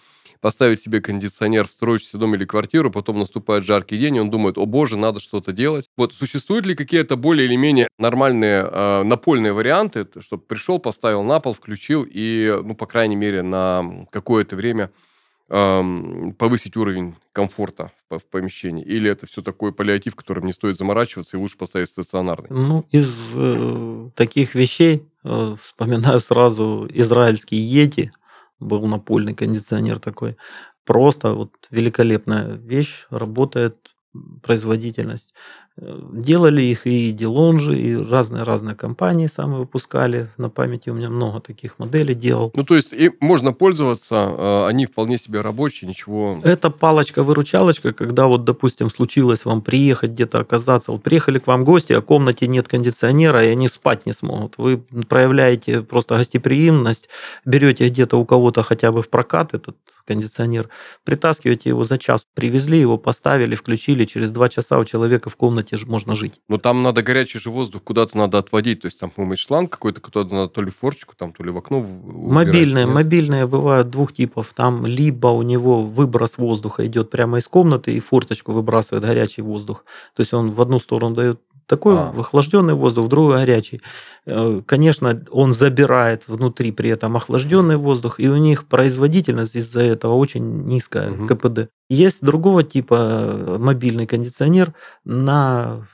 поставить 0.43 0.83
себе 0.83 1.01
кондиционер 1.01 1.69
в 1.69 1.71
строящийся 1.71 2.19
дом 2.19 2.35
или 2.35 2.45
квартиру, 2.45 2.91
потом 2.91 3.21
наступает 3.21 3.65
жаркий 3.65 3.97
день, 3.97 4.17
и 4.17 4.21
он 4.21 4.29
думает, 4.29 4.59
о 4.59 4.67
боже, 4.67 4.99
надо 4.99 5.21
что-то 5.21 5.53
делать. 5.53 5.87
Вот 5.97 6.13
существуют 6.13 6.67
ли 6.67 6.75
какие-то 6.75 7.17
более 7.17 7.47
или 7.47 7.57
менее 7.57 7.89
нормальные 7.97 8.69
э, 8.71 9.03
напольные 9.05 9.53
варианты, 9.53 10.07
чтобы 10.19 10.43
пришел, 10.43 10.81
поставил 10.81 11.23
на 11.23 11.39
пол, 11.39 11.55
включил 11.55 12.05
и, 12.07 12.61
ну, 12.65 12.75
по 12.75 12.87
крайней 12.87 13.17
мере, 13.17 13.43
на 13.43 14.07
какое-то 14.11 14.57
время 14.57 14.91
повысить 15.49 16.79
уровень 16.79 17.15
комфорта 17.33 17.91
в 18.09 18.23
помещении? 18.31 18.83
Или 18.83 19.11
это 19.11 19.27
все 19.27 19.43
такой 19.43 19.75
паллиатив, 19.75 20.17
которым 20.17 20.47
не 20.47 20.53
стоит 20.55 20.79
заморачиваться, 20.79 21.37
и 21.37 21.41
лучше 21.41 21.59
поставить 21.59 21.89
стационарный? 21.89 22.49
Ну, 22.49 22.87
из 22.91 23.33
э, 23.35 24.09
таких 24.17 24.55
вещей 24.55 25.07
э, 25.25 25.55
вспоминаю 25.61 26.21
сразу 26.21 26.89
израильский 26.91 27.57
Йети, 27.57 28.13
был 28.63 28.87
напольный 28.87 29.35
кондиционер 29.35 29.99
такой. 30.01 30.37
Просто 30.85 31.35
вот 31.35 31.53
великолепная 31.71 32.49
вещь, 32.57 33.07
работает 33.11 33.89
производительность. 34.43 35.35
Делали 35.81 36.61
их 36.61 36.87
и 36.87 37.13
Делонжи, 37.13 37.79
и 37.79 37.97
разные-разные 37.97 38.77
компании 38.77 39.27
сами 39.27 39.55
выпускали. 39.55 40.29
На 40.37 40.51
памяти 40.51 40.91
у 40.91 40.95
меня 40.95 41.09
много 41.09 41.41
таких 41.41 41.79
моделей 41.79 42.15
делал. 42.15 42.53
Ну, 42.55 42.63
то 42.63 42.77
есть 42.77 42.93
и 42.93 43.11
можно 43.21 43.55
пользоваться, 43.55 44.17
а, 44.17 44.67
они 44.69 44.85
вполне 44.85 45.17
себе 45.17 45.41
рабочие, 45.41 45.89
ничего... 45.89 46.41
Это 46.45 46.71
палочка-выручалочка, 46.71 47.95
когда 47.95 48.27
вот, 48.27 48.45
допустим, 48.45 48.91
случилось 48.91 49.47
вам 49.47 49.63
приехать 49.63 50.11
где-то 50.11 50.41
оказаться. 50.41 50.93
Вот 50.93 51.03
приехали 51.03 51.39
к 51.39 51.47
вам 51.47 51.65
гости, 51.65 51.95
а 51.95 52.01
в 52.01 52.05
комнате 52.05 52.47
нет 52.49 52.69
кондиционера, 52.69 53.43
и 53.43 53.49
они 53.49 53.69
спать 53.69 54.05
не 54.05 54.13
смогут. 54.13 54.59
Вы 54.59 54.77
проявляете 55.09 55.81
просто 55.81 56.19
гостеприимность, 56.19 57.09
берете 57.47 57.89
где-то 57.89 58.19
у 58.19 58.27
кого-то 58.27 58.63
хотя 58.63 58.93
бы 58.93 59.01
в 59.01 59.09
прокат 59.09 59.55
этот 59.55 59.77
кондиционер, 60.05 60.69
притаскиваете 61.05 61.71
его 61.71 61.85
за 61.85 61.97
час, 61.99 62.27
привезли 62.35 62.79
его, 62.79 62.99
поставили, 62.99 63.55
включили, 63.55 64.05
через 64.05 64.31
два 64.31 64.49
часа 64.49 64.79
у 64.79 64.85
человека 64.85 65.31
в 65.31 65.37
комнате 65.37 65.62
комнате 65.63 65.77
же 65.77 65.87
можно 65.87 66.17
жить. 66.17 66.41
Но 66.49 66.59
там 66.59 66.83
надо 66.83 67.03
горячий 67.03 67.39
же 67.39 67.51
воздух 67.51 67.83
куда-то 67.83 68.17
надо 68.17 68.39
отводить. 68.39 68.81
То 68.81 68.87
есть 68.87 68.99
там, 68.99 69.11
по-моему, 69.11 69.37
шланг 69.37 69.71
какой-то, 69.71 70.01
куда-то 70.01 70.35
надо 70.35 70.49
то 70.49 70.63
ли 70.63 70.71
форчику, 70.71 71.15
там, 71.17 71.33
то 71.33 71.45
ли 71.45 71.51
в 71.51 71.59
окно 71.59 71.81
Мобильные, 71.81 72.87
нет? 72.87 72.95
мобильные 72.95 73.47
бывают 73.47 73.91
двух 73.91 74.13
типов. 74.13 74.53
Там 74.55 74.87
либо 74.87 75.29
у 75.29 75.43
него 75.43 75.83
выброс 75.83 76.39
воздуха 76.39 76.87
идет 76.87 77.11
прямо 77.11 77.39
из 77.39 77.49
комнаты, 77.49 77.95
и 77.95 78.01
форточку 78.01 78.53
выбрасывает 78.53 79.05
горячий 79.05 79.43
воздух. 79.43 79.85
То 80.15 80.21
есть 80.21 80.35
он 80.35 80.51
в 80.51 80.61
одну 80.61 80.81
сторону 80.81 81.15
дает 81.15 81.41
такой 81.67 81.97
а. 81.97 82.13
охлажденный 82.19 82.75
воздух, 82.75 83.09
другой 83.09 83.37
горячий. 83.37 83.81
Э, 84.27 84.61
конечно, 84.67 85.25
он 85.31 85.53
забирает 85.53 86.25
внутри 86.27 86.73
при 86.73 86.91
этом 86.91 87.17
охлажденный 87.17 87.77
воздух, 87.77 88.21
и 88.21 88.29
у 88.29 88.37
них 88.37 88.67
производительность 88.67 89.57
из-за 89.57 89.81
этого 89.81 90.15
очень 90.15 90.65
низкая, 90.65 91.13
угу. 91.13 91.27
КПД. 91.27 91.69
Есть 91.93 92.23
другого 92.23 92.63
типа 92.63 92.95
э, 92.95 93.59
мобильный 93.59 94.07
кондиционер 94.07 94.73
на 95.05 95.87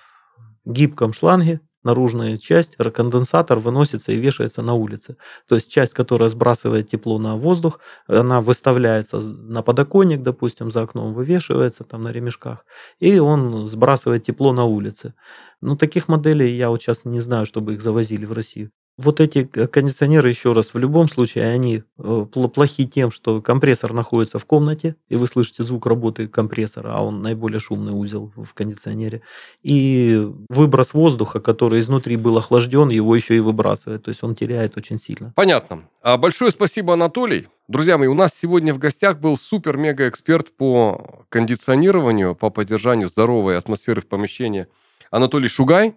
гибком 0.64 1.12
шланге, 1.12 1.60
наружная 1.82 2.36
часть, 2.36 2.76
конденсатор 2.76 3.58
выносится 3.58 4.12
и 4.12 4.16
вешается 4.16 4.62
на 4.62 4.74
улице. 4.74 5.16
То 5.48 5.56
есть 5.56 5.72
часть, 5.72 5.94
которая 5.94 6.28
сбрасывает 6.28 6.88
тепло 6.88 7.18
на 7.18 7.34
воздух, 7.34 7.80
она 8.06 8.40
выставляется 8.40 9.18
на 9.18 9.62
подоконник, 9.62 10.22
допустим, 10.22 10.70
за 10.70 10.82
окном 10.82 11.14
вывешивается 11.14 11.82
там 11.82 12.04
на 12.04 12.12
ремешках, 12.12 12.64
и 13.00 13.18
он 13.18 13.66
сбрасывает 13.66 14.22
тепло 14.22 14.52
на 14.52 14.66
улице. 14.66 15.14
Ну, 15.60 15.76
таких 15.76 16.06
моделей 16.06 16.54
я 16.54 16.70
вот 16.70 16.80
сейчас 16.80 17.04
не 17.04 17.18
знаю, 17.18 17.44
чтобы 17.44 17.74
их 17.74 17.82
завозили 17.82 18.24
в 18.24 18.32
Россию. 18.32 18.70
Вот 18.98 19.20
эти 19.20 19.44
кондиционеры, 19.44 20.28
еще 20.28 20.52
раз, 20.52 20.74
в 20.74 20.78
любом 20.78 21.08
случае, 21.08 21.44
они 21.44 21.84
э, 21.98 22.26
плохи 22.52 22.84
тем, 22.84 23.12
что 23.12 23.40
компрессор 23.40 23.92
находится 23.92 24.40
в 24.40 24.44
комнате, 24.44 24.96
и 25.08 25.14
вы 25.14 25.28
слышите 25.28 25.62
звук 25.62 25.86
работы 25.86 26.26
компрессора, 26.26 26.88
а 26.92 27.04
он 27.04 27.22
наиболее 27.22 27.60
шумный 27.60 27.92
узел 27.92 28.32
в 28.34 28.52
кондиционере. 28.54 29.22
И 29.62 30.28
выброс 30.48 30.94
воздуха, 30.94 31.38
который 31.38 31.78
изнутри 31.78 32.16
был 32.16 32.36
охлажден, 32.38 32.88
его 32.88 33.14
еще 33.14 33.36
и 33.36 33.40
выбрасывает. 33.40 34.02
То 34.02 34.08
есть 34.08 34.24
он 34.24 34.34
теряет 34.34 34.76
очень 34.76 34.98
сильно. 34.98 35.32
Понятно. 35.36 35.84
А 36.02 36.16
большое 36.16 36.50
спасибо, 36.50 36.94
Анатолий. 36.94 37.46
Друзья 37.68 37.98
мои, 37.98 38.08
у 38.08 38.14
нас 38.14 38.34
сегодня 38.34 38.74
в 38.74 38.78
гостях 38.78 39.20
был 39.20 39.36
супер-мега-эксперт 39.36 40.56
по 40.56 41.24
кондиционированию, 41.28 42.34
по 42.34 42.50
поддержанию 42.50 43.06
здоровой 43.06 43.58
атмосферы 43.58 44.00
в 44.00 44.08
помещении 44.08 44.66
Анатолий 45.12 45.48
Шугай, 45.48 45.94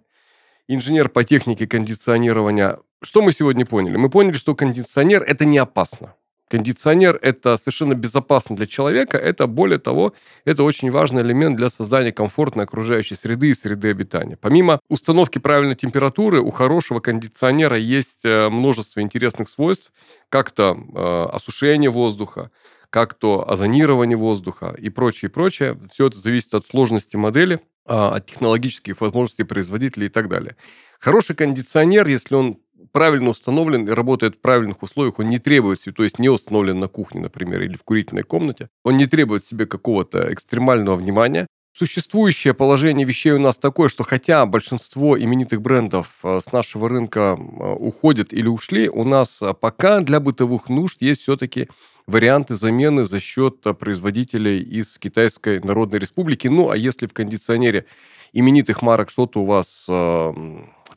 инженер 0.68 1.10
по 1.10 1.24
технике 1.24 1.66
кондиционирования 1.66 2.78
что 3.04 3.22
мы 3.22 3.32
сегодня 3.32 3.66
поняли? 3.66 3.97
Мы 3.97 4.10
поняли, 4.10 4.34
что 4.34 4.56
кондиционер– 4.56 5.24
это 5.28 5.45
не 5.45 5.58
опасно. 5.58 6.14
Кондиционер– 6.49 7.18
это 7.22 7.56
совершенно 7.56 7.95
безопасно 7.95 8.58
для 8.58 8.68
человека. 8.68 9.18
Это, 9.18 9.47
более 9.47 9.80
того, 9.80 10.14
это 10.43 10.64
очень 10.64 10.91
важный 10.91 11.22
элемент 11.22 11.56
для 11.56 11.70
создания 11.70 12.12
комфортной 12.12 12.66
окружающей 12.66 13.16
среды 13.16 13.52
и 13.52 13.56
среды 13.56 13.89
обитания. 13.89 14.38
Помимо 14.38 14.82
установки 14.89 15.39
правильной 15.39 15.76
температуры, 15.76 16.41
у 16.41 16.52
хорошего 16.52 16.99
кондиционера 16.99 17.78
есть 17.78 18.26
э, 18.26 18.49
множество 18.49 18.99
интересных 18.99 19.47
свойств, 19.47 19.93
как 20.28 20.52
то 20.52 20.78
э, 20.78 21.36
осушение 21.36 21.89
воздуха, 21.89 22.52
как 22.89 23.14
то 23.14 23.49
озонирование 23.49 24.18
воздуха 24.18 24.76
и 24.78 24.89
прочее, 24.89 25.32
прочее. 25.32 25.78
Все 25.93 26.08
это 26.08 26.18
зависит 26.18 26.54
от 26.54 26.66
сложности 26.66 27.16
модели, 27.16 27.62
а, 27.86 28.16
от 28.16 28.28
технологических 28.28 29.02
возможностей 29.02 29.43
производителя 29.43 30.06
и 30.06 30.10
так 30.10 30.30
далее. 30.30 30.56
Хороший 30.99 31.36
кондиционер, 31.36 32.08
если 32.08 32.36
он 32.36 32.60
правильно 32.92 33.30
установлен 33.30 33.88
и 33.88 33.92
работает 33.92 34.36
в 34.36 34.40
правильных 34.40 34.84
условиях, 34.84 35.20
он 35.20 35.30
не 35.30 35.40
требует, 35.40 35.82
то 35.96 36.04
есть 36.04 36.20
не 36.20 36.30
установлен 36.30 36.80
на 36.80 36.88
кухне, 36.88 37.22
например, 37.22 37.62
или 37.62 37.76
в 37.76 37.84
курительной 37.84 38.24
комнате, 38.24 38.70
он 38.84 38.98
не 38.98 39.06
требует 39.06 39.46
себе 39.46 39.66
какого-то 39.66 40.34
экстремального 40.34 40.96
внимания. 40.96 41.48
Существующее 41.74 42.54
положение 42.54 43.08
вещей 43.08 43.32
у 43.32 43.40
нас 43.40 43.58
такое, 43.58 43.88
что 43.88 44.04
хотя 44.04 44.46
большинство 44.46 45.18
именитых 45.18 45.62
брендов 45.62 46.10
э, 46.22 46.42
с 46.46 46.52
нашего 46.52 46.90
рынка 46.90 47.38
э, 47.40 47.74
уходят 47.80 48.34
или 48.34 48.48
ушли, 48.48 48.90
у 48.90 49.06
нас 49.06 49.42
э, 49.42 49.54
пока 49.54 50.02
для 50.02 50.20
бытовых 50.20 50.68
нужд 50.68 51.02
есть 51.02 51.22
все-таки 51.22 51.70
варианты 52.08 52.56
замены 52.56 53.06
за 53.06 53.22
счет 53.22 53.62
производителей 53.80 54.60
из 54.60 54.98
Китайской 54.98 55.62
Народной 55.62 56.00
Республики. 56.00 56.50
Ну, 56.50 56.70
а 56.70 56.76
если 56.76 57.08
в 57.08 57.14
кондиционере 57.14 57.86
именитых 58.34 58.82
марок 58.82 59.10
что-то 59.10 59.40
у 59.42 59.46
вас 59.46 59.88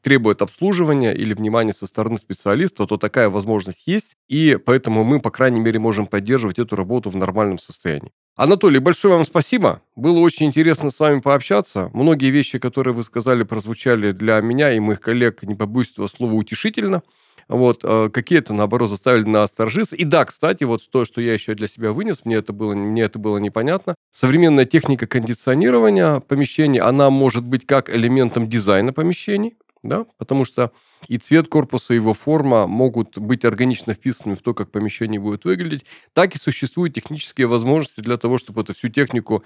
требует 0.05 0.43
обслуживания 0.43 1.13
или 1.13 1.33
внимания 1.33 1.73
со 1.73 1.87
стороны 1.87 2.19
специалиста, 2.19 2.87
то 2.87 2.97
такая 2.99 3.31
возможность 3.31 3.85
есть, 3.87 4.17
и 4.29 4.59
поэтому 4.65 5.03
мы, 5.03 5.19
по 5.19 5.31
крайней 5.31 5.61
мере, 5.61 5.81
можем 5.81 6.07
поддерживать 6.07 6.59
эту 6.59 6.77
работу 6.77 7.11
в 7.11 7.17
нормальном 7.17 7.59
состоянии. 7.59 8.13
Анатолий, 8.37 8.81
большое 8.81 9.15
вам 9.15 9.25
спасибо. 9.25 9.81
Было 9.97 10.19
очень 10.19 10.47
интересно 10.47 10.91
с 10.91 11.01
вами 11.01 11.21
пообщаться. 11.21 11.91
Многие 11.95 12.31
вещи, 12.31 12.59
которые 12.59 12.93
вы 12.93 13.03
сказали, 13.03 13.45
прозвучали 13.45 14.13
для 14.13 14.41
меня 14.41 14.73
и 14.73 14.81
моих 14.81 15.01
коллег, 15.01 15.43
не 15.43 15.55
побоюсь 15.55 15.93
этого 15.93 16.09
слова, 16.09 16.35
утешительно. 16.35 17.03
Вот, 17.49 17.81
э, 17.83 18.11
какие-то, 18.13 18.55
наоборот, 18.55 18.91
заставили 18.91 19.29
нас 19.29 19.53
торжиться. 19.53 19.97
И 19.97 20.05
да, 20.05 20.25
кстати, 20.25 20.65
вот 20.65 20.81
то, 20.91 21.05
что 21.05 21.21
я 21.21 21.35
еще 21.35 21.55
для 21.55 21.69
себя 21.69 21.93
вынес, 21.93 22.25
мне 22.25 22.37
это 22.37 22.53
было, 22.53 22.75
мне 22.75 23.03
это 23.03 23.19
было 23.19 23.39
непонятно. 23.39 23.95
Современная 24.13 24.65
техника 24.65 25.07
кондиционирования 25.07 26.21
помещений, 26.21 26.81
она 26.81 27.11
может 27.11 27.45
быть 27.45 27.67
как 27.67 27.95
элементом 27.95 28.49
дизайна 28.49 28.93
помещений, 28.93 29.57
да, 29.85 30.07
потому 30.19 30.45
что 30.45 30.73
и 31.09 31.19
цвет 31.19 31.49
корпуса, 31.49 31.93
и 31.93 31.97
его 31.97 32.15
форма 32.15 32.67
могут 32.67 33.19
быть 33.19 33.45
органично 33.45 33.95
вписаны 33.95 34.35
в 34.35 34.43
то, 34.43 34.55
как 34.55 34.71
помещение 34.71 35.21
будет 35.21 35.45
выглядеть, 35.45 35.85
так 36.15 36.35
и 36.35 36.39
существуют 36.39 36.95
технические 36.95 37.47
возможности 37.47 38.01
для 38.01 38.17
того, 38.17 38.39
чтобы 38.39 38.63
эту 38.63 38.75
всю 38.75 38.89
технику 38.89 39.45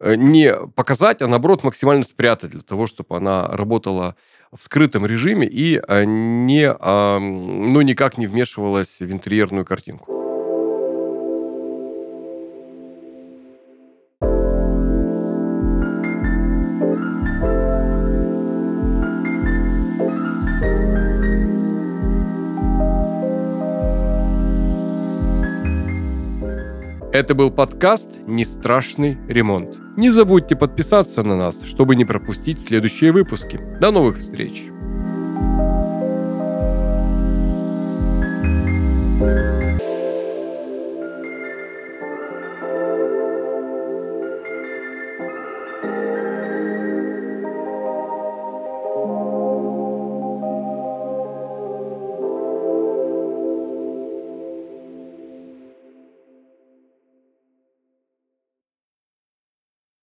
э, 0.00 0.16
не 0.16 0.52
показать, 0.74 1.22
а 1.22 1.28
наоборот 1.28 1.62
максимально 1.62 2.04
спрятать 2.04 2.50
для 2.50 2.62
того, 2.62 2.86
чтобы 2.86 3.16
она 3.16 3.46
работала 3.48 4.16
в 4.52 4.62
скрытом 4.62 5.06
режиме 5.06 5.46
и 5.46 5.80
э, 5.86 6.04
не, 6.04 6.72
ну, 6.72 7.80
никак 7.80 8.18
не 8.18 8.26
вмешивалась 8.26 9.00
в 9.00 9.12
интерьерную 9.12 9.64
картинку. 9.64 10.15
Это 27.16 27.34
был 27.34 27.50
подкаст 27.50 28.18
«Не 28.26 28.44
страшный 28.44 29.16
ремонт». 29.26 29.74
Не 29.96 30.10
забудьте 30.10 30.54
подписаться 30.54 31.22
на 31.22 31.34
нас, 31.34 31.62
чтобы 31.62 31.96
не 31.96 32.04
пропустить 32.04 32.60
следующие 32.60 33.10
выпуски. 33.10 33.58
До 33.80 33.90
новых 33.90 34.18
встреч! 34.18 34.64
thank 39.18 39.54
you 39.54 39.55